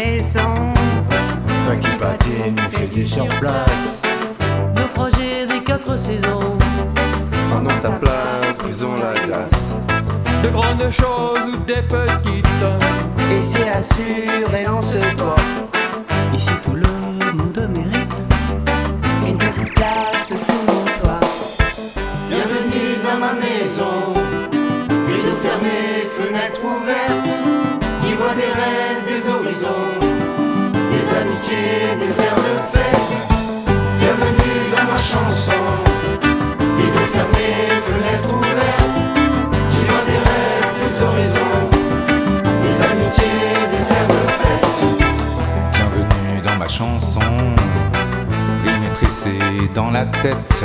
Maison, 0.00 0.54
Toi 1.66 1.76
qui 1.80 1.90
patine, 1.98 2.56
fais 2.70 2.86
du 2.86 3.04
surplace. 3.04 4.00
naufragé 4.76 5.46
des 5.46 5.60
quatre 5.62 5.96
saisons. 5.98 6.56
Prenons 7.50 7.76
ta 7.82 7.90
place, 7.90 8.56
brisons 8.58 8.96
la 8.96 9.12
glace. 9.26 9.74
De 10.42 10.48
grandes 10.48 10.90
choses 10.90 11.46
ou 11.52 11.56
des 11.66 11.82
petites. 11.82 12.46
et 13.34 13.42
c'est 13.42 13.68
assuré, 13.80 14.64
lance-toi. 14.66 15.36
Ici 16.34 16.50
tout 16.64 16.76
le 16.84 16.90
monde 17.32 17.68
mérite. 17.76 18.16
Une 19.26 19.36
petite 19.36 19.74
place 19.74 20.28
sous 20.46 20.62
mon 20.68 20.84
toit. 20.98 21.20
Bienvenue 22.30 22.90
dans 23.04 23.18
ma 23.18 23.32
maison. 23.34 24.14
Rideaux 25.08 25.38
fermés, 25.42 26.08
fenêtres 26.16 26.64
ouvertes. 26.64 27.39
Vois 28.20 28.34
des 28.34 28.52
rêves, 28.60 29.02
des 29.06 29.30
horizons. 29.30 29.96
Des 30.92 31.06
amitiés, 31.16 31.96
des 31.98 32.14
airs 32.22 32.36
de 32.36 32.54
fête. 32.70 33.12
Bienvenue 33.98 34.58
dans 34.76 34.92
ma 34.92 34.98
chanson. 34.98 35.62
Rideaux 36.60 37.08
fermés, 37.14 37.80
fenêtres 37.88 38.34
ouvertes. 38.36 39.00
J'y 39.70 39.84
vois 39.86 40.04
des 40.10 40.20
rêves, 40.28 40.76
des 40.82 41.02
horizons. 41.02 41.62
Des 42.64 42.76
amitiés, 42.90 43.54
des 43.72 43.86
airs 43.96 44.08
de 44.08 44.22
fête. 44.38 44.68
Bienvenue 45.72 46.42
dans 46.42 46.56
ma 46.56 46.68
chanson. 46.68 47.20
Les 48.66 48.78
maîtrisés 48.80 49.70
dans 49.74 49.90
la 49.90 50.04
tête. 50.04 50.64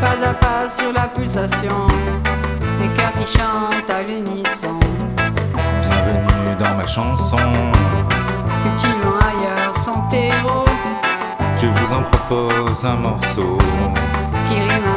Pas 0.00 0.18
à 0.30 0.34
pas 0.34 0.68
sur 0.68 0.92
la 0.92 1.06
pulsation. 1.14 1.86
Les 2.80 2.88
cœurs 2.88 3.12
qui 3.20 3.38
chantent 3.38 3.88
à 3.88 4.02
l'unisson. 4.02 4.65
Chanson. 6.86 7.36
Cultivant 8.62 9.18
ailleurs 9.18 9.74
son 9.84 10.00
terreau. 10.08 10.64
Je 11.60 11.66
vous 11.66 11.92
en 11.92 12.02
propose 12.02 12.84
un 12.84 12.96
morceau. 12.96 13.58
Qui 14.48 14.54
rime 14.54 14.95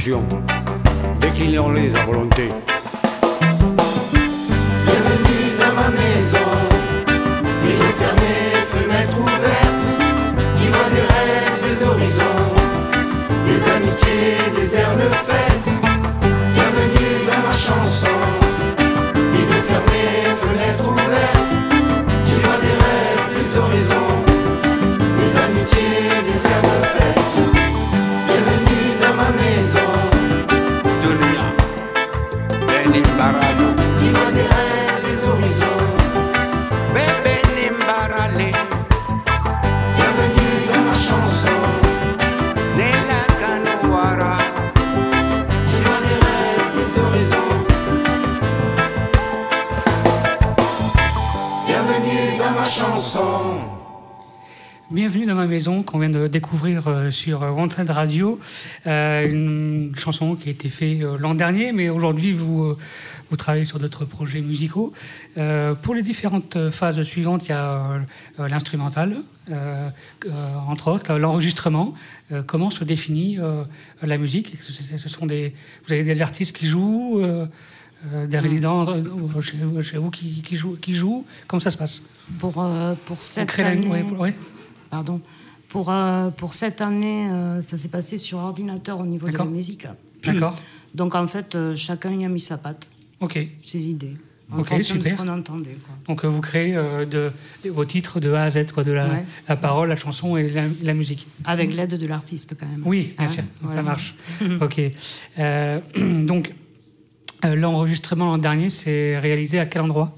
légion, 0.00 0.22
déclinons-les 1.20 1.94
à 1.94 2.04
volonté. 2.06 2.48
Bienvenue 4.86 5.50
dans 5.58 5.74
ma 5.74 5.88
maison. 5.90 6.39
Maison 55.50 55.82
qu'on 55.82 55.98
vient 55.98 56.08
de 56.10 56.26
découvrir 56.28 56.88
euh, 56.88 57.10
sur 57.10 57.42
Wanted 57.42 57.90
Radio, 57.90 58.40
Euh, 58.86 59.28
une 59.28 59.92
chanson 59.96 60.34
qui 60.36 60.48
a 60.48 60.52
été 60.52 60.68
faite 60.68 61.02
euh, 61.02 61.18
l'an 61.18 61.34
dernier, 61.34 61.72
mais 61.72 61.88
aujourd'hui 61.90 62.32
vous, 62.32 62.62
euh, 62.64 62.78
vous 63.28 63.36
travaillez 63.36 63.64
sur 63.66 63.78
d'autres 63.78 64.04
projets 64.06 64.40
musicaux. 64.40 64.92
Euh, 65.36 65.74
pour 65.74 65.94
les 65.94 66.02
différentes 66.02 66.56
phases 66.70 67.02
suivantes, 67.02 67.46
il 67.46 67.50
y 67.50 67.52
a 67.52 67.64
euh, 67.64 67.98
euh, 68.40 68.48
l'instrumental, 68.48 69.08
euh, 69.50 69.88
euh, 70.26 70.30
entre 70.68 70.88
autres 70.92 71.12
l'enregistrement. 71.18 71.94
Euh, 72.32 72.42
comment 72.46 72.70
se 72.70 72.84
définit 72.84 73.38
euh, 73.38 73.64
la 74.02 74.16
musique? 74.16 74.48
Ce, 74.60 75.08
sont 75.08 75.26
des, 75.26 75.52
Vous 75.86 75.92
avez 75.92 76.04
des 76.04 76.22
artistes 76.22 76.56
qui 76.56 76.66
jouent, 76.66 77.20
euh, 77.20 77.46
euh, 78.14 78.26
des 78.26 78.38
résidents 78.38 78.86
euh, 78.88 79.40
chez, 79.42 79.58
vous- 79.62 79.82
chez 79.82 79.98
vous 79.98 80.10
qui, 80.10 80.40
qui 80.46 80.56
jouent, 80.56 80.78
qui 80.80 80.94
jouent? 80.94 81.24
Comment 81.46 81.60
ça 81.60 81.70
se 81.70 81.76
passe? 81.78 82.00
Pour, 82.38 82.54
euh, 82.62 82.94
pour 83.06 83.20
cette 83.20 83.58
année. 83.58 83.86
ouais, 83.88 84.02
pour- 84.08 84.20
ouais. 84.20 84.34
Pardon. 84.88 85.20
Pour, 85.70 85.90
euh, 85.90 86.30
pour 86.30 86.52
cette 86.54 86.80
année, 86.80 87.28
euh, 87.30 87.62
ça 87.62 87.78
s'est 87.78 87.88
passé 87.88 88.18
sur 88.18 88.38
ordinateur 88.38 88.98
au 89.00 89.06
niveau 89.06 89.26
de 89.28 89.32
la 89.32 89.38
D'accord. 89.38 89.52
musique. 89.52 89.86
D'accord. 90.24 90.54
Donc 90.94 91.14
en 91.14 91.26
fait, 91.26 91.54
euh, 91.54 91.74
chacun 91.76 92.10
y 92.12 92.24
a 92.24 92.28
mis 92.28 92.40
sa 92.40 92.58
patte, 92.58 92.90
Ok. 93.20 93.38
ses 93.64 93.88
idées, 93.88 94.16
en 94.50 94.58
Ok, 94.58 94.66
fonction 94.66 94.96
de 94.96 95.02
super. 95.02 95.16
ce 95.18 95.22
qu'on 95.22 95.28
entendait. 95.28 95.76
quoi. 95.86 95.94
Donc 96.08 96.24
vous 96.24 96.40
créez 96.40 96.74
euh, 96.74 97.06
de, 97.06 97.30
vos 97.70 97.84
titres 97.84 98.18
de 98.18 98.32
A 98.32 98.42
à 98.42 98.50
Z, 98.50 98.72
quoi, 98.74 98.82
de 98.82 98.90
la, 98.90 99.08
Ouais. 99.08 99.24
la 99.48 99.56
parole, 99.56 99.88
la 99.90 99.96
chanson 99.96 100.36
et 100.36 100.48
la, 100.48 100.64
la 100.82 100.94
musique. 100.94 101.28
Avec 101.44 101.72
l'aide 101.74 101.96
de 101.96 102.06
l'artiste 102.08 102.56
quand 102.58 102.66
même. 102.66 102.82
Oui, 102.84 103.14
bien 103.16 103.26
Hein, 103.26 103.28
sûr, 103.28 103.44
ça 103.72 103.82
marche. 103.82 104.16
ok. 104.60 104.80
Euh, 105.38 105.80
donc 106.26 106.52
euh, 107.44 107.54
l'enregistrement 107.54 108.26
l'an 108.26 108.38
dernier, 108.38 108.70
c'est 108.70 109.16
réalisé 109.20 109.60
à 109.60 109.66
quel 109.66 109.82
endroit? 109.82 110.12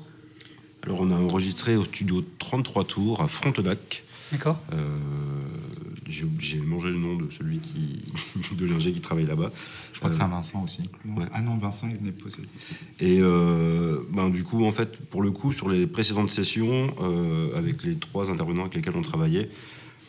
Alors, 0.84 1.02
on 1.02 1.10
a 1.12 1.14
enregistré 1.14 1.76
au 1.76 1.84
studio 1.84 2.24
33 2.38 2.84
tours 2.84 3.20
à 3.22 3.28
Frontenac. 3.28 4.02
D'accord. 4.32 4.60
Euh, 4.72 4.98
J'ai 6.08 6.26
j'ai 6.40 6.58
mangé 6.60 6.88
le 6.90 6.98
nom 6.98 7.16
de 7.16 7.30
celui 7.30 7.58
qui, 7.58 8.02
de 8.54 8.66
l'ingé 8.66 8.92
qui 8.92 9.00
travaille 9.00 9.26
là-bas. 9.26 9.50
Je 9.92 9.98
crois 9.98 10.10
que 10.10 10.14
Euh, 10.14 10.18
c'est 10.18 10.24
un 10.24 10.28
Vincent 10.28 10.62
aussi. 10.64 10.82
ouais. 11.16 11.24
Ah 11.32 11.40
non, 11.40 11.56
Vincent, 11.58 11.88
il 11.88 11.96
venait 11.96 12.10
de 12.10 12.20
poser. 12.20 12.42
Et 13.00 13.18
euh, 13.20 13.98
ben, 14.10 14.28
du 14.30 14.44
coup, 14.44 14.64
en 14.64 14.72
fait, 14.72 14.96
pour 15.08 15.22
le 15.22 15.30
coup, 15.30 15.52
sur 15.52 15.68
les 15.68 15.86
précédentes 15.86 16.30
sessions, 16.30 16.94
euh, 17.00 17.56
avec 17.56 17.82
les 17.84 17.96
trois 17.96 18.30
intervenants 18.30 18.62
avec 18.62 18.74
lesquels 18.74 18.96
on 18.96 19.02
travaillait, 19.02 19.48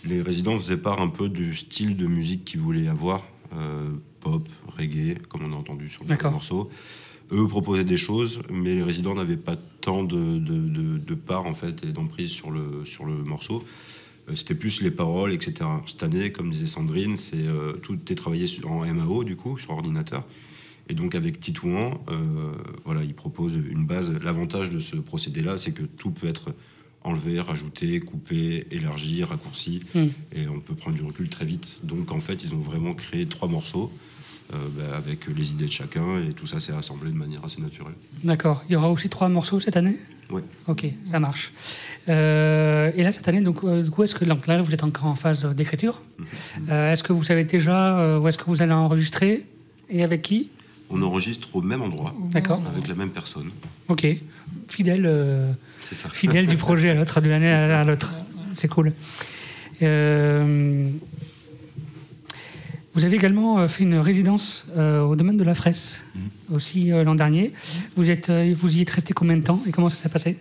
les 0.05 0.21
résidents 0.21 0.57
faisaient 0.57 0.77
part 0.77 0.99
un 0.99 1.07
peu 1.09 1.29
du 1.29 1.55
style 1.55 1.95
de 1.95 2.07
musique 2.07 2.43
qu'ils 2.43 2.59
voulaient 2.59 2.87
avoir, 2.89 3.27
euh, 3.55 3.89
pop, 4.19 4.47
reggae, 4.77 5.17
comme 5.29 5.43
on 5.43 5.53
a 5.53 5.55
entendu 5.55 5.87
sur 5.89 6.03
le 6.03 6.09
D'accord. 6.09 6.31
morceau. 6.33 6.69
Eux 7.31 7.47
proposaient 7.47 7.85
des 7.85 7.97
choses, 7.97 8.41
mais 8.49 8.75
les 8.75 8.83
résidents 8.83 9.15
n'avaient 9.15 9.37
pas 9.37 9.55
tant 9.79 10.03
de, 10.03 10.37
de, 10.39 10.57
de- 10.67 10.97
de 10.97 11.15
part 11.15 11.45
en 11.47 11.53
fait 11.55 11.83
et 11.85 11.91
d'emprise 11.93 12.29
sur 12.31 12.51
le, 12.51 12.83
sur 12.85 13.05
le 13.05 13.13
morceau. 13.23 13.63
Euh, 14.29 14.35
C'était 14.35 14.55
plus 14.55 14.81
les 14.81 14.91
paroles, 14.91 15.33
etc. 15.33 15.69
Cette 15.87 16.03
année, 16.03 16.31
comme 16.31 16.49
disait 16.51 16.65
Sandrine, 16.67 17.17
c'est 17.17 17.35
euh, 17.35 17.73
tout 17.83 17.97
est 18.11 18.15
travaillé 18.15 18.45
en 18.65 18.85
MAO 18.93 19.23
du 19.23 19.35
coup 19.35 19.57
sur 19.57 19.71
ordinateur. 19.71 20.25
Et 20.89 20.93
donc 20.95 21.15
avec 21.15 21.39
Titouan, 21.39 22.01
euh, 22.09 22.51
voilà, 22.85 23.03
il 23.03 23.13
propose 23.13 23.55
une 23.55 23.85
base. 23.85 24.13
L'avantage 24.21 24.69
de 24.69 24.79
ce 24.79 24.97
procédé-là, 24.97 25.57
c'est 25.57 25.71
que 25.71 25.83
tout 25.83 26.11
peut 26.11 26.27
être 26.27 26.53
enlevé, 27.05 27.39
rajouté, 27.39 27.99
coupé, 27.99 28.65
élargi, 28.71 29.23
raccourci, 29.23 29.81
Hmm. 29.93 30.07
et 30.33 30.47
on 30.47 30.59
peut 30.59 30.73
prendre 30.75 30.95
du 30.97 31.03
recul 31.03 31.27
très 31.29 31.45
vite. 31.45 31.77
Donc 31.83 32.11
en 32.11 32.19
fait, 32.19 32.43
ils 32.43 32.53
ont 32.53 32.59
vraiment 32.61 32.93
créé 32.93 33.25
trois 33.27 33.47
morceaux 33.49 33.91
euh, 34.53 34.57
bah, 34.77 34.95
avec 34.97 35.27
les 35.27 35.51
idées 35.51 35.65
de 35.65 35.71
chacun, 35.71 36.21
et 36.21 36.33
tout 36.33 36.45
ça 36.47 36.59
s'est 36.61 36.73
assemblé 36.73 37.11
de 37.11 37.15
manière 37.17 37.43
assez 37.43 37.61
naturelle. 37.61 37.95
D'accord. 38.23 38.63
Il 38.69 38.73
y 38.73 38.75
aura 38.75 38.89
aussi 38.89 39.09
trois 39.09 39.27
morceaux 39.29 39.59
cette 39.61 39.75
année? 39.77 39.97
Ouais. 40.31 40.43
Ok, 40.67 40.85
ça 41.05 41.19
marche. 41.19 41.51
Euh, 42.09 42.91
et 42.95 43.03
là, 43.03 43.11
cette 43.11 43.27
année, 43.27 43.41
donc, 43.41 43.63
euh, 43.63 43.81
du 43.81 43.89
coup, 43.89 44.03
est-ce 44.03 44.15
que 44.15 44.25
donc, 44.25 44.45
là, 44.47 44.61
vous 44.61 44.73
êtes 44.73 44.83
encore 44.83 45.05
en 45.09 45.15
phase 45.15 45.45
d'écriture 45.55 46.01
Euh, 46.69 46.91
Est-ce 46.91 47.03
que 47.03 47.13
vous 47.13 47.23
savez 47.23 47.43
déjà 47.45 48.19
où 48.21 48.27
est-ce 48.27 48.37
que 48.37 48.43
vous 48.45 48.61
allez 48.61 48.73
enregistrer 48.73 49.45
et 49.89 50.03
avec 50.03 50.21
qui 50.21 50.49
On 50.89 51.01
enregistre 51.01 51.55
au 51.55 51.61
même 51.61 51.81
endroit, 51.81 52.13
D'accord. 52.31 52.61
avec 52.67 52.87
la 52.87 52.95
même 52.95 53.09
personne. 53.11 53.49
Ok. 53.87 54.05
Fidèle, 54.67 55.05
euh, 55.05 55.51
C'est 55.81 55.95
ça. 55.95 56.09
fidèle 56.09 56.47
du 56.47 56.57
projet 56.57 56.89
à 56.89 56.95
l'autre, 56.95 57.21
de 57.21 57.29
l'année 57.29 57.47
C'est 57.55 57.67
ça. 57.67 57.81
à, 57.81 57.83
l'autre. 57.83 58.13
C'est 58.55 58.67
cool. 58.67 58.91
Vous 62.95 63.05
avez 63.05 63.15
également 63.15 63.67
fait 63.67 63.83
une 63.83 63.95
résidence 63.97 64.65
euh, 64.77 65.01
au 65.01 65.15
domaine 65.15 65.37
de 65.37 65.43
la 65.43 65.55
fraise, 65.55 65.99
Mm. 66.15 66.55
aussi 66.55 66.91
euh, 66.91 67.03
l'an 67.03 67.15
dernier. 67.15 67.53
Vous, 67.95 68.07
êtes, 68.09 68.29
euh, 68.29 68.53
vous 68.55 68.77
y 68.77 68.81
êtes 68.81 68.89
resté 68.91 69.13
combien 69.15 69.35
de 69.35 69.41
temps 69.41 69.59
et 69.67 69.71
comment 69.71 69.89
ça 69.89 69.95
s'est 69.95 70.09
passé? 70.09 70.37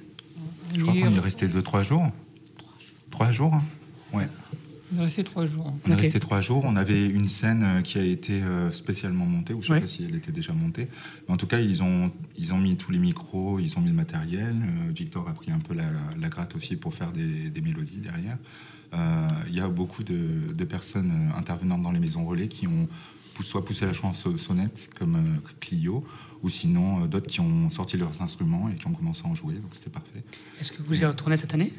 Je 0.74 0.80
crois 0.82 0.92
qu'on 0.94 1.10
y 1.10 1.16
est 1.16 1.20
resté 1.20 1.46
2-3 1.46 1.82
jours. 1.84 2.10
3 3.10 3.30
jours 3.32 3.54
hein 3.54 3.62
Ouais. 4.12 4.28
On 4.94 5.00
est 5.00 5.04
resté 5.04 5.24
trois 5.24 5.46
jours. 5.46 5.72
On 5.86 5.90
est 5.90 5.94
resté 5.94 6.20
trois 6.20 6.42
jours. 6.42 6.64
On 6.66 6.76
avait 6.76 7.06
une 7.06 7.26
scène 7.26 7.62
euh, 7.64 7.80
qui 7.80 7.98
a 7.98 8.02
été 8.04 8.42
euh, 8.42 8.70
spécialement 8.72 9.24
montée, 9.24 9.54
ou 9.54 9.62
je 9.62 9.68
ne 9.68 9.68
sais 9.68 9.72
Ouais. 9.72 9.80
pas 9.80 9.86
si 9.86 10.04
elle 10.04 10.14
était 10.14 10.32
déjà 10.32 10.52
montée. 10.52 10.86
Mais 11.26 11.32
en 11.32 11.38
tout 11.38 11.46
cas, 11.46 11.60
ils 11.60 11.82
ont, 11.82 12.12
ils 12.36 12.52
ont 12.52 12.58
mis 12.58 12.76
tous 12.76 12.90
les 12.92 12.98
micros, 12.98 13.58
ils 13.58 13.78
ont 13.78 13.80
mis 13.80 13.88
le 13.88 13.94
matériel. 13.94 14.54
Euh, 14.54 14.92
Victor 14.92 15.26
a 15.30 15.32
pris 15.32 15.50
un 15.50 15.60
peu 15.60 15.72
la, 15.72 15.84
la 16.20 16.28
gratte 16.28 16.54
aussi 16.56 16.76
pour 16.76 16.92
faire 16.92 17.10
des, 17.10 17.48
des 17.48 17.60
mélodies 17.62 18.00
derrière. 18.00 18.36
Euh, 18.92 19.28
Il 19.48 19.54
y 19.56 19.60
a 19.60 19.68
beaucoup 19.68 20.04
de, 20.04 20.52
de 20.52 20.64
personnes 20.64 21.32
intervenantes 21.38 21.80
dans 21.82 21.92
les 21.92 22.00
maisons 22.00 22.26
relais 22.26 22.48
qui 22.48 22.66
ont 22.66 22.86
soit 23.44 23.64
poussé 23.64 23.86
la 23.86 23.92
chansonnette, 23.92 24.90
comme 24.98 25.16
euh, 25.16 25.50
Clio, 25.60 26.04
ou 26.42 26.48
sinon 26.48 27.04
euh, 27.04 27.06
d'autres 27.06 27.28
qui 27.30 27.40
ont 27.40 27.70
sorti 27.70 27.96
leurs 27.96 28.20
instruments 28.22 28.68
et 28.68 28.76
qui 28.76 28.86
ont 28.86 28.92
commencé 28.92 29.22
à 29.24 29.28
en 29.28 29.34
jouer. 29.34 29.54
Donc 29.54 29.70
c'était 29.74 29.90
parfait. 29.90 30.22
Est-ce 30.60 30.72
que 30.72 30.82
vous 30.82 31.00
y 31.00 31.04
retournez 31.04 31.36
cette 31.36 31.54
année? 31.54 31.72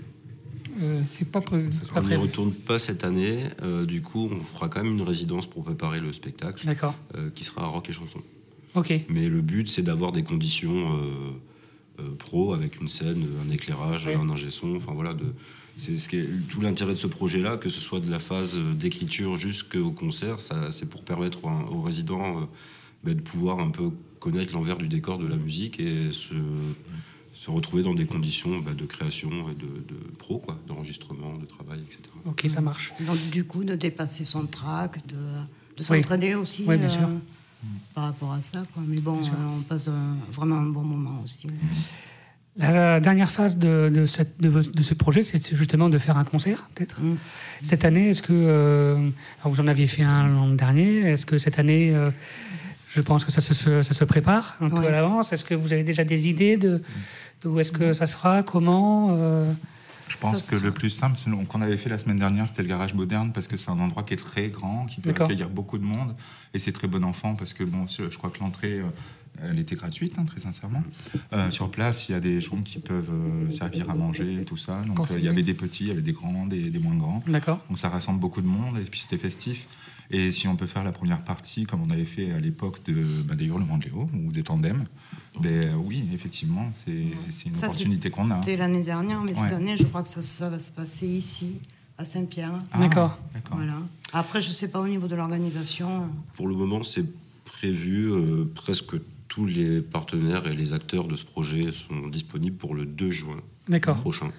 Euh, 0.81 1.01
c'est 1.07 1.29
pas 1.29 1.41
prévu. 1.41 1.69
pas 1.93 1.99
On 1.99 2.03
n'y 2.03 2.15
retourne 2.15 2.51
pas 2.51 2.79
cette 2.79 3.03
année. 3.03 3.43
euh, 3.61 3.85
du 3.85 4.01
coup, 4.01 4.27
on 4.31 4.39
fera 4.39 4.69
quand 4.69 4.83
même 4.83 4.93
une 4.93 5.03
résidence 5.03 5.45
pour 5.45 5.63
préparer 5.63 5.99
le 5.99 6.11
spectacle, 6.13 6.65
D'accord. 6.65 6.95
euh, 7.15 7.29
qui 7.35 7.43
sera 7.43 7.67
rock 7.67 7.89
et 7.89 7.93
chanson. 7.93 8.19
Ok. 8.73 8.91
Mais 9.09 9.29
le 9.29 9.41
but, 9.41 9.67
c'est 9.69 9.83
d'avoir 9.83 10.11
des 10.11 10.23
conditions 10.23 10.91
euh, 10.91 10.95
euh, 10.95 11.31
pro 12.19 12.53
avec 12.53 12.79
une 12.81 12.87
scène, 12.87 13.25
un 13.47 13.51
éclairage, 13.51 14.07
Ouais. 14.07 14.15
un 14.15 14.29
ingé 14.29 14.49
son. 14.49 14.75
Enfin 14.75 14.93
voilà, 14.93 15.13
de, 15.13 15.25
c'est 15.77 15.95
ce 15.97 16.09
qui 16.09 16.17
est 16.17 16.27
tout 16.49 16.61
l'intérêt 16.61 16.93
de 16.93 16.97
ce 16.97 17.07
projet-là, 17.07 17.57
que 17.57 17.69
ce 17.69 17.79
soit 17.81 17.99
de 17.99 18.09
la 18.09 18.19
phase 18.19 18.57
d'écriture 18.75 19.37
jusqu'au 19.37 19.91
concert. 19.91 20.41
Ça, 20.41 20.71
c'est 20.71 20.89
pour 20.89 21.03
permettre 21.03 21.39
à- 21.47 21.69
aux 21.71 21.81
résidents 21.81 22.41
euh, 22.41 22.45
bah, 23.03 23.13
de 23.13 23.21
pouvoir 23.21 23.59
un 23.59 23.69
peu 23.69 23.91
connaître 24.19 24.53
l'envers 24.53 24.77
du 24.77 24.87
décor 24.87 25.17
de 25.17 25.27
la 25.27 25.35
musique 25.35 25.79
et 25.79 26.11
se, 26.13 26.33
se 27.33 27.51
retrouver 27.51 27.83
dans 27.83 27.93
des 27.93 28.05
conditions 28.05 28.59
bah, 28.59 28.73
de 28.73 28.85
création 28.85 29.29
et 29.49 29.53
de, 29.55 29.65
de 29.65 30.15
pro, 30.17 30.39
quoi, 30.39 30.57
d'enregistrement, 30.67 31.37
de 31.37 31.45
travail, 31.45 31.79
etc. 31.81 31.99
Ok, 32.25 32.45
ça 32.47 32.61
marche. 32.61 32.93
Donc 33.01 33.17
du 33.31 33.43
coup, 33.43 33.63
de 33.65 33.75
dépasser 33.75 34.23
son 34.25 34.45
track, 34.47 35.05
de, 35.07 35.15
de 35.77 35.83
s'entraider 35.83 36.35
aussi 36.35 36.63
Oui, 36.67 36.77
bien 36.77 36.87
sûr. 36.89 37.01
Par 37.93 38.05
rapport 38.05 38.33
à 38.33 38.41
ça. 38.41 38.63
Quoi. 38.73 38.83
Mais 38.87 38.97
bon, 38.99 39.17
euh, 39.19 39.57
on 39.57 39.61
passe 39.61 39.87
un- 39.87 40.15
vraiment 40.31 40.57
un 40.57 40.65
bon 40.65 40.81
moment 40.81 41.19
aussi. 41.23 41.47
La 42.55 42.99
dernière 42.99 43.31
phase 43.31 43.57
de, 43.57 43.91
de, 43.93 44.05
cette- 44.05 44.39
de, 44.39 44.49
de 44.49 44.83
ce 44.83 44.93
projet, 44.93 45.23
c'est 45.23 45.55
justement 45.55 45.89
de 45.89 45.97
faire 45.97 46.17
un 46.17 46.23
concert, 46.23 46.69
peut-être. 46.75 47.01
Mm. 47.01 47.15
Cette 47.63 47.83
année, 47.83 48.09
est-ce 48.09 48.21
que. 48.21 48.31
euh, 48.31 48.95
alors 49.41 49.53
vous 49.55 49.59
en 49.59 49.67
aviez 49.67 49.87
fait 49.87 50.03
un 50.03 50.27
l'an 50.27 50.49
dernier. 50.49 50.99
Est-ce 50.99 51.25
que 51.25 51.39
cette 51.39 51.57
année, 51.57 51.95
euh, 51.95 52.11
je 52.93 53.01
pense 53.01 53.25
que 53.25 53.31
ça 53.31 53.41
se, 53.41 53.53
ça 53.53 53.93
se 53.93 54.03
prépare 54.03 54.55
un 54.61 54.69
peu 54.69 54.77
Ouais. 54.77 54.87
à 54.87 54.91
l'avance? 54.91 55.33
Est-ce 55.33 55.43
que 55.43 55.55
vous 55.55 55.73
avez 55.73 55.83
déjà 55.83 56.03
des 56.03 56.27
idées 56.29 56.57
de, 56.57 56.83
de 57.43 57.47
où 57.49 57.59
est-ce 57.59 57.71
que 57.71 57.91
ça 57.93 58.05
sera? 58.05 58.43
Comment 58.43 59.09
euh, 59.13 59.51
Je 60.07 60.17
pense 60.17 60.37
Ça 60.37 60.57
que 60.57 60.63
le 60.63 60.71
plus 60.71 60.89
simple, 60.89 61.17
qu'on 61.47 61.61
avait 61.61 61.77
fait 61.77 61.89
la 61.89 61.97
semaine 61.97 62.19
dernière, 62.19 62.47
c'était 62.47 62.61
le 62.61 62.67
garage 62.67 62.93
moderne, 62.93 63.31
parce 63.33 63.47
que 63.47 63.57
c'est 63.57 63.71
un 63.71 63.79
endroit 63.79 64.03
qui 64.03 64.13
est 64.13 64.17
très 64.17 64.49
grand, 64.49 64.85
qui 64.85 65.01
peut 65.01 65.09
accueillir 65.09 65.49
beaucoup 65.49 65.77
de 65.77 65.83
monde, 65.83 66.15
et 66.53 66.59
c'est 66.59 66.71
très 66.71 66.87
bon 66.87 67.03
enfant, 67.03 67.35
parce 67.35 67.53
que 67.53 67.63
bon, 67.63 67.87
je 67.87 68.09
je 68.09 68.17
crois 68.17 68.29
que 68.29 68.39
l'entrée, 68.39 68.79
euh, 68.79 68.85
elle 69.41 69.59
était 69.59 69.75
gratuite, 69.75 70.13
hein, 70.17 70.25
très 70.25 70.39
sincèrement. 70.39 70.83
Euh, 71.33 71.49
sur 71.51 71.69
place, 71.71 72.07
il 72.07 72.11
y 72.13 72.15
a 72.15 72.19
des 72.19 72.39
gens 72.41 72.61
qui 72.61 72.79
peuvent 72.79 73.09
euh, 73.11 73.51
servir 73.51 73.89
à 73.89 73.95
manger 73.95 74.41
et 74.41 74.45
tout 74.45 74.57
ça. 74.57 74.81
Donc 74.83 74.99
euh, 75.11 75.17
il 75.17 75.23
y 75.25 75.27
avait 75.27 75.43
des 75.43 75.53
petits, 75.53 75.83
il 75.85 75.87
y 75.87 75.91
avait 75.91 76.01
des 76.01 76.13
grands, 76.13 76.45
des, 76.45 76.69
des 76.69 76.79
moins 76.79 76.95
grands. 76.95 77.23
D'accord. 77.27 77.59
Donc 77.69 77.79
ça 77.79 77.89
rassemble 77.89 78.19
beaucoup 78.19 78.41
de 78.41 78.47
monde, 78.47 78.77
et 78.77 78.85
puis 78.89 78.99
c'était 78.99 79.17
festif. 79.17 79.67
Et 80.11 80.31
si 80.31 80.47
on 80.47 80.55
peut 80.55 80.67
faire 80.67 80.83
la 80.83 80.91
première 80.91 81.23
partie, 81.23 81.65
comme 81.65 81.81
on 81.81 81.89
avait 81.89 82.05
fait 82.05 82.31
à 82.31 82.39
l'époque 82.39 82.83
de, 82.85 83.03
bah, 83.25 83.35
des 83.35 83.45
Hurlements 83.45 83.77
de 83.77 83.85
Léo, 83.85 84.09
ou 84.13 84.31
des 84.31 84.43
tandems, 84.43 84.83
ben, 85.41 85.73
oui, 85.75 86.03
effectivement, 86.13 86.69
c'est 86.73 87.05
c'est 87.31 87.47
une 87.47 87.55
Ça, 87.55 87.65
opportunité 87.67 88.11
qu'on 88.11 88.29
a. 88.29 88.41
C'était 88.41 88.57
l'année 88.57 88.83
dernière, 88.83 89.21
mais 89.21 89.33
cette 89.33 89.53
année, 89.53 89.75
je 89.77 89.85
crois 89.85 90.03
que 90.03 90.09
ça, 90.09 90.21
ça 90.21 90.49
va 90.49 90.59
se 90.59 90.71
passer 90.71 91.07
ici, 91.07 91.53
à 91.97 92.05
Saint-Pierre. 92.05 92.53
Ah, 92.71 92.79
D'accord. 92.79 93.17
D'accord. 93.33 93.57
Voilà. 93.57 93.77
Après, 94.11 94.41
je 94.41 94.49
ne 94.49 94.53
sais 94.53 94.67
pas 94.67 94.79
au 94.79 94.87
niveau 94.87 95.07
de 95.07 95.15
l'organisation. 95.15 96.07
Pour 96.35 96.47
le 96.47 96.53
moment, 96.55 96.83
c'est 96.83 97.05
prévu. 97.45 98.11
euh, 98.11 98.45
presque 98.53 98.95
tous 99.33 99.47
les 99.47 99.81
partenaires 99.81 100.45
et 100.45 100.53
les 100.53 100.73
acteurs 100.73 101.07
de 101.07 101.15
ce 101.15 101.25
projet 101.25 101.71
sont 101.71 102.07
disponibles 102.07 102.57
pour 102.57 102.75
le 102.75 102.85
2 102.85 103.09
juin 103.09 103.37
D'accord. 103.67 103.97
prochain. 103.97 104.31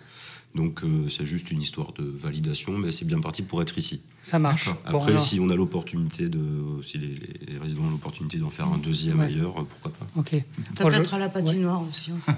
Donc 0.54 0.84
euh, 0.84 1.08
c'est 1.08 1.26
juste 1.26 1.50
une 1.50 1.60
histoire 1.60 1.92
de 1.98 2.04
validation, 2.04 2.78
mais 2.78 2.92
c'est 2.92 3.04
bien 3.04 3.18
parti 3.20 3.42
pour 3.42 3.60
être 3.60 3.76
ici. 3.76 4.00
Ça 4.22 4.38
marche. 4.38 4.70
Après, 4.86 5.18
si 5.18 5.40
on 5.40 5.50
a 5.50 5.56
l'opportunité 5.56 6.28
de, 6.28 6.40
si 6.82 6.96
les, 6.96 7.08
les 7.52 7.58
résidents 7.58 7.82
ont 7.86 7.90
l'opportunité 7.90 8.38
d'en 8.38 8.50
faire 8.50 8.68
un 8.68 8.78
deuxième 8.78 9.18
Ouais. 9.18 9.26
ailleurs, 9.26 9.50
euh, 9.60 9.64
pourquoi 9.68 9.92
pas. 9.92 10.06
Ok. 10.16 10.30
Ça 10.30 10.84
Bon, 10.84 10.88
peut 10.88 10.94
je- 10.94 11.00
être 11.00 11.14
à 11.14 11.18
la 11.18 11.28
patinoire 11.28 11.82
aussi. 11.82 12.12
on 12.16 12.20
sait. 12.20 12.32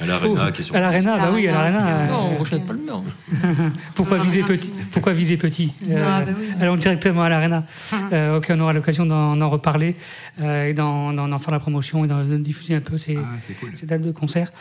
À 0.00 0.06
l'Arena, 0.06 0.50
qui 0.52 0.60
est 0.62 0.64
sur 0.64 0.74
À 0.74 0.80
l'Arena, 0.80 1.16
bah 1.18 1.30
oui, 1.32 1.46
à 1.48 1.52
l'Arena. 1.52 2.06
Non, 2.10 2.30
on 2.30 2.34
euh, 2.34 2.38
rejette 2.38 2.66
pas 2.66 2.72
le 2.72 2.78
mur. 2.80 3.02
Pourquoi 3.94 4.18
Non, 4.18 4.24
viser 4.24 4.42
petit 4.42 4.70
Pourquoi 4.92 5.12
viser 5.12 5.36
petit 5.36 5.72
Euh, 5.88 6.04
Ah, 6.08 6.22
bah 6.22 6.32
oui. 6.38 6.46
Allons 6.60 6.76
directement 6.76 7.22
à 7.22 7.28
l'Arena. 7.28 7.66
Euh, 8.12 8.38
ok, 8.38 8.46
on 8.50 8.60
aura 8.60 8.72
l'occasion 8.72 9.06
d'en 9.06 9.38
en 9.40 9.50
reparler 9.50 9.96
euh, 10.40 10.66
et 10.68 10.74
d'en 10.74 11.38
faire 11.38 11.52
la 11.52 11.60
promotion 11.60 12.04
et 12.04 12.08
d'en 12.08 12.24
diffuser 12.24 12.74
un 12.76 12.80
peu 12.80 12.98
ces, 12.98 13.16
Ah, 13.16 13.34
c'est 13.40 13.54
cool. 13.54 13.70
ces 13.74 13.86
dates 13.86 14.02
de 14.02 14.10
concert. 14.10 14.52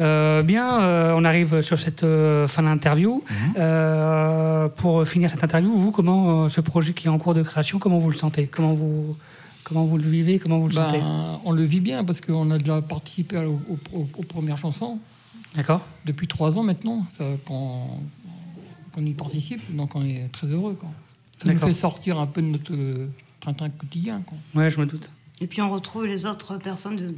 Euh, 0.00 0.42
bien, 0.42 0.80
euh, 0.82 1.12
on 1.16 1.24
arrive 1.24 1.60
sur 1.60 1.78
cette 1.78 2.04
euh, 2.04 2.46
fin 2.46 2.62
d'interview. 2.62 3.22
Mhm. 3.28 3.36
Euh, 3.58 4.68
pour 4.68 5.06
finir 5.06 5.30
cette 5.30 5.44
interview, 5.44 5.72
vous, 5.74 5.90
comment 5.90 6.44
euh, 6.44 6.48
ce 6.48 6.60
projet 6.60 6.92
qui 6.94 7.06
est 7.06 7.10
en 7.10 7.18
cours 7.18 7.34
de 7.34 7.42
création, 7.42 7.78
comment 7.78 7.98
vous 7.98 8.10
le 8.10 8.16
sentez? 8.16 8.46
Comment 8.46 8.72
vous 8.72 9.16
comment 9.64 9.84
vous 9.84 9.98
le 9.98 10.02
vivez 10.08 10.38
Comment 10.38 10.58
vous 10.58 10.68
le 10.68 10.74
Ben, 10.74 10.84
sentez? 10.86 11.00
on 11.44 11.52
le 11.52 11.62
vit 11.64 11.80
bien 11.80 12.02
parce 12.04 12.20
qu'on 12.20 12.50
a 12.50 12.58
déjà 12.58 12.80
participé 12.82 13.36
à- 13.36 13.46
au- 13.48 13.60
au- 13.94 14.08
aux 14.16 14.22
premières 14.24 14.56
chansons 14.56 14.98
D'accord. 15.54 15.82
depuis 16.06 16.26
trois 16.26 16.56
ans 16.58 16.62
maintenant 16.62 17.06
qu'on 17.46 17.80
qu'on 18.92 19.02
y 19.02 19.12
participe, 19.14 19.74
donc 19.76 19.94
on 19.94 20.02
est 20.04 20.28
très 20.32 20.48
heureux. 20.48 20.74
Quoi. 20.80 20.88
Ça 21.44 21.52
nous 21.52 21.58
fait 21.60 21.72
sortir 21.74 22.18
un 22.18 22.26
peu 22.26 22.42
de 22.42 22.48
notre 22.48 22.72
train-train 23.38 23.70
quotidien. 23.70 24.22
Quoi. 24.26 24.36
Ouais, 24.62 24.68
je 24.70 24.80
me 24.80 24.86
doute. 24.86 25.08
Et 25.40 25.46
puis 25.46 25.62
on 25.62 25.70
retrouve 25.70 26.06
les 26.06 26.26
autres 26.26 26.56
personnes, 26.58 26.96
de- 26.96 27.14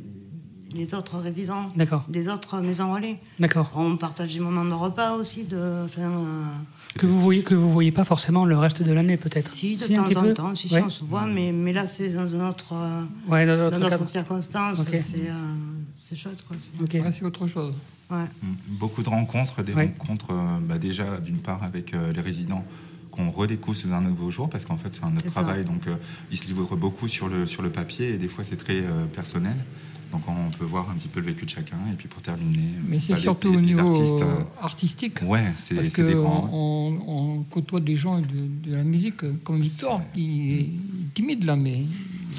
les 0.74 0.94
autres 0.94 1.18
résidents 1.18 1.70
des 2.08 2.28
autres 2.28 2.60
maisons 2.60 2.92
relais. 2.94 3.18
D'accord. 3.38 3.70
On 3.74 3.96
partage 3.96 4.34
des 4.34 4.40
moments 4.40 4.64
de 4.64 4.72
repas 4.72 5.12
aussi. 5.14 5.44
De, 5.44 5.84
enfin, 5.84 6.02
euh, 6.02 6.44
Que 6.98 7.06
vous 7.06 7.20
voyez 7.20 7.42
que 7.42 7.54
vous 7.54 7.68
voyez 7.70 7.92
pas 7.92 8.04
forcément 8.04 8.44
le 8.44 8.56
reste 8.58 8.82
de 8.82 8.92
l'année, 8.92 9.16
peut-être. 9.16 9.46
si, 9.48 9.76
de 9.76 9.86
temps 9.94 10.02
en 10.20 10.22
peu 10.22 10.34
temps, 10.34 10.54
si, 10.54 10.74
on 10.84 10.88
se 10.88 11.04
voit, 11.04 11.26
mais, 11.26 11.52
mais 11.52 11.72
là 11.72 11.86
c'est 11.86 12.10
dans 12.10 12.34
un 12.34 12.48
autre, 12.48 12.72
euh, 12.74 13.02
Ouais, 13.28 13.46
dans 13.46 13.56
dans 13.56 13.62
notre 13.64 13.78
d'autres 13.78 13.90
cadre. 13.90 14.04
circonstances. 14.06 14.80
Ok. 14.88 14.96
C'est 14.98 15.28
euh, 15.28 15.54
c'est 15.94 16.16
chouette. 16.16 16.42
Quoi. 16.46 16.56
C'est- 16.58 16.80
Ok. 16.82 17.04
Ouais, 17.04 17.12
c'est 17.12 17.24
autre 17.24 17.46
chose. 17.46 17.74
Ouais. 18.10 18.18
Mm. 18.42 18.46
Beaucoup 18.78 19.02
de 19.02 19.08
rencontres, 19.08 19.62
des 19.62 19.72
Ouais. 19.74 19.94
rencontres 19.98 20.32
euh, 20.32 20.58
bah, 20.62 20.78
déjà 20.78 21.18
d'une 21.18 21.38
part 21.38 21.62
avec 21.62 21.94
euh, 21.94 22.12
les 22.12 22.20
résidents 22.20 22.64
qu'on 23.10 23.30
redécouvre 23.30 23.76
sous 23.76 23.92
un 23.92 24.00
nouveau 24.00 24.30
jour 24.30 24.48
parce 24.48 24.64
qu'en 24.64 24.78
fait 24.78 24.88
c'est 24.94 25.04
un 25.04 25.08
autre 25.12 25.20
C'est 25.24 25.28
ça. 25.30 25.42
travail 25.42 25.64
donc 25.66 25.86
euh, 25.86 25.94
ils 26.30 26.38
se 26.38 26.46
livrent 26.46 26.76
beaucoup 26.76 27.08
sur 27.08 27.28
le, 27.28 27.46
sur 27.46 27.60
le 27.62 27.68
papier 27.68 28.08
et 28.14 28.16
des 28.16 28.26
fois 28.28 28.42
c'est 28.42 28.56
très 28.56 28.78
euh, 28.80 29.04
personnel 29.14 29.54
donc 30.12 30.23
on 30.28 30.50
peut 30.57 30.64
voir 30.64 30.88
un 30.90 30.95
petit 30.95 31.09
peu 31.09 31.21
le 31.21 31.26
vécu 31.26 31.45
de 31.47 31.50
chacun 31.50 31.78
et 31.90 31.97
puis 31.97 32.07
pour 32.07 32.21
terminer 32.23 32.61
Mais 32.87 33.00
c'est 33.00 33.09
bah, 33.12 33.16
les- 33.16 33.23
surtout 33.23 33.50
les- 33.50 33.57
au 33.57 33.61
niveau 33.62 33.88
artistes, 33.88 34.21
euh, 34.23 34.25
euh, 34.40 34.45
artistique. 34.61 35.19
ouais 35.23 35.42
c'est 35.57 35.75
Parce 35.76 35.88
c'est 35.88 36.04
des 36.04 36.14
grands 36.14 36.42
qu'on 36.42 36.99
on, 37.07 37.38
on 37.38 37.42
côtoie 37.45 37.81
des 37.81 37.97
gens 37.97 38.19
de, 38.21 38.26
de 38.71 38.76
la 38.76 38.85
musique 38.85 39.25
euh, 39.25 39.33
comme 39.42 39.61
Victor, 39.62 40.00
qui 40.12 40.52
est 40.59 40.66
timide 41.14 41.45
là, 41.45 41.57
mais. 41.57 41.83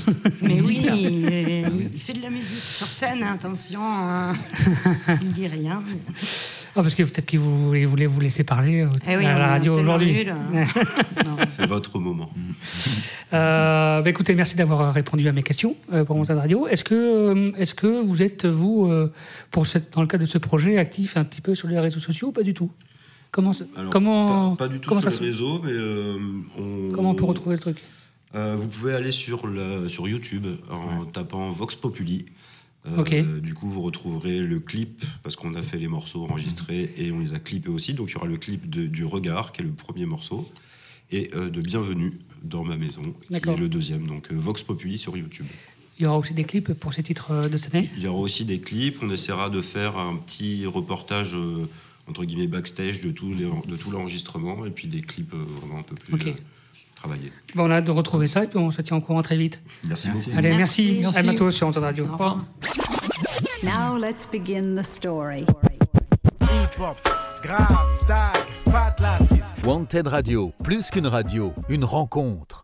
Mais 0.41 0.59
oui, 0.59 0.61
musicien. 0.89 0.95
il, 0.95 1.99
fait 1.99 2.13
de 2.13 2.21
la 2.23 2.31
musique 2.31 2.63
sur 2.65 2.87
scène, 2.91 3.21
hein, 3.21 3.33
attention. 3.33 3.79
hein. 3.83 4.33
il 5.21 5.31
dit 5.31 5.45
rien. 5.47 5.83
mais- 5.87 5.99
Ah, 6.75 6.81
parce 6.81 6.95
que 6.95 7.03
peut-être 7.03 7.25
qu'il 7.27 7.39
voulait 7.39 8.05
vous 8.07 8.19
laisser 8.19 8.43
parler 8.43 8.81
euh, 8.81 8.87
Eh 9.07 9.15
oui, 9.15 9.25
à 9.25 9.37
la 9.37 9.45
est 9.45 9.49
radio 9.51 9.75
aujourd'hui. 9.75 10.25
hein. 10.29 10.63
C'est 11.49 11.67
votre 11.67 11.99
moment. 11.99 12.31
Euh, 13.33 14.01
bah, 14.01 14.09
écoutez, 14.09 14.33
merci 14.35 14.55
d'avoir 14.55 14.93
répondu 14.93 15.27
à 15.27 15.31
mes 15.31 15.43
questions 15.43 15.75
euh, 15.91 16.03
pour 16.03 16.15
Montagne 16.17 16.37
Radio. 16.37 16.67
Est-ce 16.67 16.83
que, 16.83 16.95
euh, 16.95 17.51
est-ce 17.57 17.73
que 17.75 18.01
vous 18.03 18.21
êtes, 18.21 18.45
vous, 18.45 18.87
euh, 18.87 19.11
pour 19.51 19.67
cette, 19.67 19.93
dans 19.93 20.01
le 20.01 20.07
cadre 20.07 20.23
de 20.23 20.29
ce 20.29 20.37
projet, 20.37 20.77
actif 20.77 21.17
un 21.17 21.23
petit 21.23 21.41
peu 21.41 21.55
sur 21.55 21.67
les 21.67 21.79
réseaux 21.79 21.99
sociaux 21.99 22.29
ou 22.29 22.31
pas 22.31 22.43
du 22.43 22.53
tout? 22.53 22.71
Comment, 23.31 23.51
Alors, 23.75 23.91
comment, 23.91 24.55
pas, 24.55 24.67
pas 24.67 24.73
du 24.73 24.79
tout 24.79 24.89
comment 24.89 25.01
sur 25.01 25.11
ça 25.11 25.19
les 25.23 25.31
se- 25.31 25.31
réseaux, 25.31 25.59
mais 25.63 25.71
euh, 25.71 26.17
on, 26.57 26.91
Comment 26.93 27.11
on 27.11 27.15
peut 27.15 27.25
retrouver 27.25 27.55
le 27.55 27.61
truc? 27.61 27.77
Euh, 28.35 28.55
vous 28.59 28.67
pouvez 28.67 28.93
aller 28.95 29.11
sur, 29.11 29.45
le, 29.47 29.89
sur 29.89 30.07
YouTube 30.07 30.45
en 30.71 31.05
tapant 31.05 31.51
Vox 31.51 31.75
Populi. 31.75 32.25
Euh, 32.85 32.97
Ok. 32.97 33.15
Du 33.41 33.53
coup, 33.53 33.69
vous 33.69 33.81
retrouverez 33.81 34.39
le 34.41 34.59
clip, 34.59 35.03
parce 35.23 35.35
qu'on 35.35 35.53
a 35.55 35.61
fait 35.63 35.77
les 35.77 35.87
morceaux 35.87 36.23
enregistrés 36.25 36.93
et 36.97 37.11
on 37.11 37.19
les 37.19 37.33
a 37.33 37.39
clippés 37.39 37.69
aussi. 37.69 37.93
Donc, 37.93 38.09
il 38.09 38.13
y 38.13 38.17
aura 38.17 38.27
le 38.27 38.37
clip 38.37 38.69
de- 38.69 38.87
du 38.87 39.05
Regard, 39.05 39.51
qui 39.53 39.61
est 39.61 39.65
le 39.65 39.71
premier 39.71 40.05
morceau, 40.05 40.49
et 41.11 41.31
euh, 41.35 41.49
de 41.49 41.61
Bienvenue 41.61 42.11
dans 42.43 42.63
ma 42.65 42.75
maison, 42.75 43.01
qui 43.27 43.33
est 43.35 43.57
le 43.57 43.69
deuxième. 43.69 44.05
Donc, 44.05 44.31
euh, 44.31 44.35
Vox 44.35 44.63
Populi 44.63 44.97
sur 44.97 45.15
YouTube. 45.15 45.45
Il 45.99 46.03
y 46.03 46.05
aura 46.07 46.17
aussi 46.17 46.33
des 46.33 46.43
clips 46.43 46.73
pour 46.73 46.93
ces 46.93 47.03
titres 47.03 47.47
de 47.47 47.55
cette 47.57 47.73
année? 47.75 47.89
Il 47.95 48.03
y 48.03 48.07
aura 48.07 48.19
aussi 48.19 48.43
des 48.45 48.59
clips. 48.59 48.97
On 49.01 49.09
essaiera 49.11 49.49
de 49.49 49.61
faire 49.61 49.97
un 49.97 50.15
petit 50.17 50.65
reportage, 50.65 51.37
entre 52.07 52.25
guillemets, 52.25 52.47
backstage 52.47 52.99
de 52.99 53.11
tout, 53.11 53.33
les- 53.33 53.45
de 53.71 53.77
tout 53.77 53.91
l'enregistrement, 53.91 54.65
et 54.65 54.71
puis 54.71 54.87
des 54.89 55.01
clips 55.01 55.33
vraiment 55.33 55.79
un 55.79 55.83
peu 55.83 55.95
plus. 55.95 56.33
Travaillés. 57.03 57.31
Bon, 57.55 57.67
on 57.67 57.71
a 57.71 57.75
hâte 57.75 57.85
de 57.85 57.91
retrouver 57.91 58.27
ça 58.27 58.43
et 58.43 58.47
puis 58.47 58.57
on 58.57 58.71
se 58.71 58.81
tient 58.81 58.97
au 58.97 59.01
courant 59.01 59.21
très 59.21 59.37
vite. 59.37 59.61
Merci, 59.87 60.07
Merci. 60.07 60.25
beaucoup. 60.29 60.39
Allez, 60.39 60.55
merci. 60.55 60.99
Merci. 61.01 61.17
À 61.19 61.21
bientôt 61.23 61.51
sur 61.51 61.67
Montagne 61.67 61.83
Radio. 61.83 62.05
Au 62.05 62.11
revoir. 62.13 62.45
Now 63.63 63.97
let's 63.97 64.25
begin 64.31 64.75
the 64.75 64.83
story. 64.83 65.45
Wanted 69.63 70.07
Radio, 70.07 70.53
plus 70.63 70.89
qu'une 70.89 71.07
radio, 71.07 71.53
une 71.69 71.83
rencontre. 71.83 72.62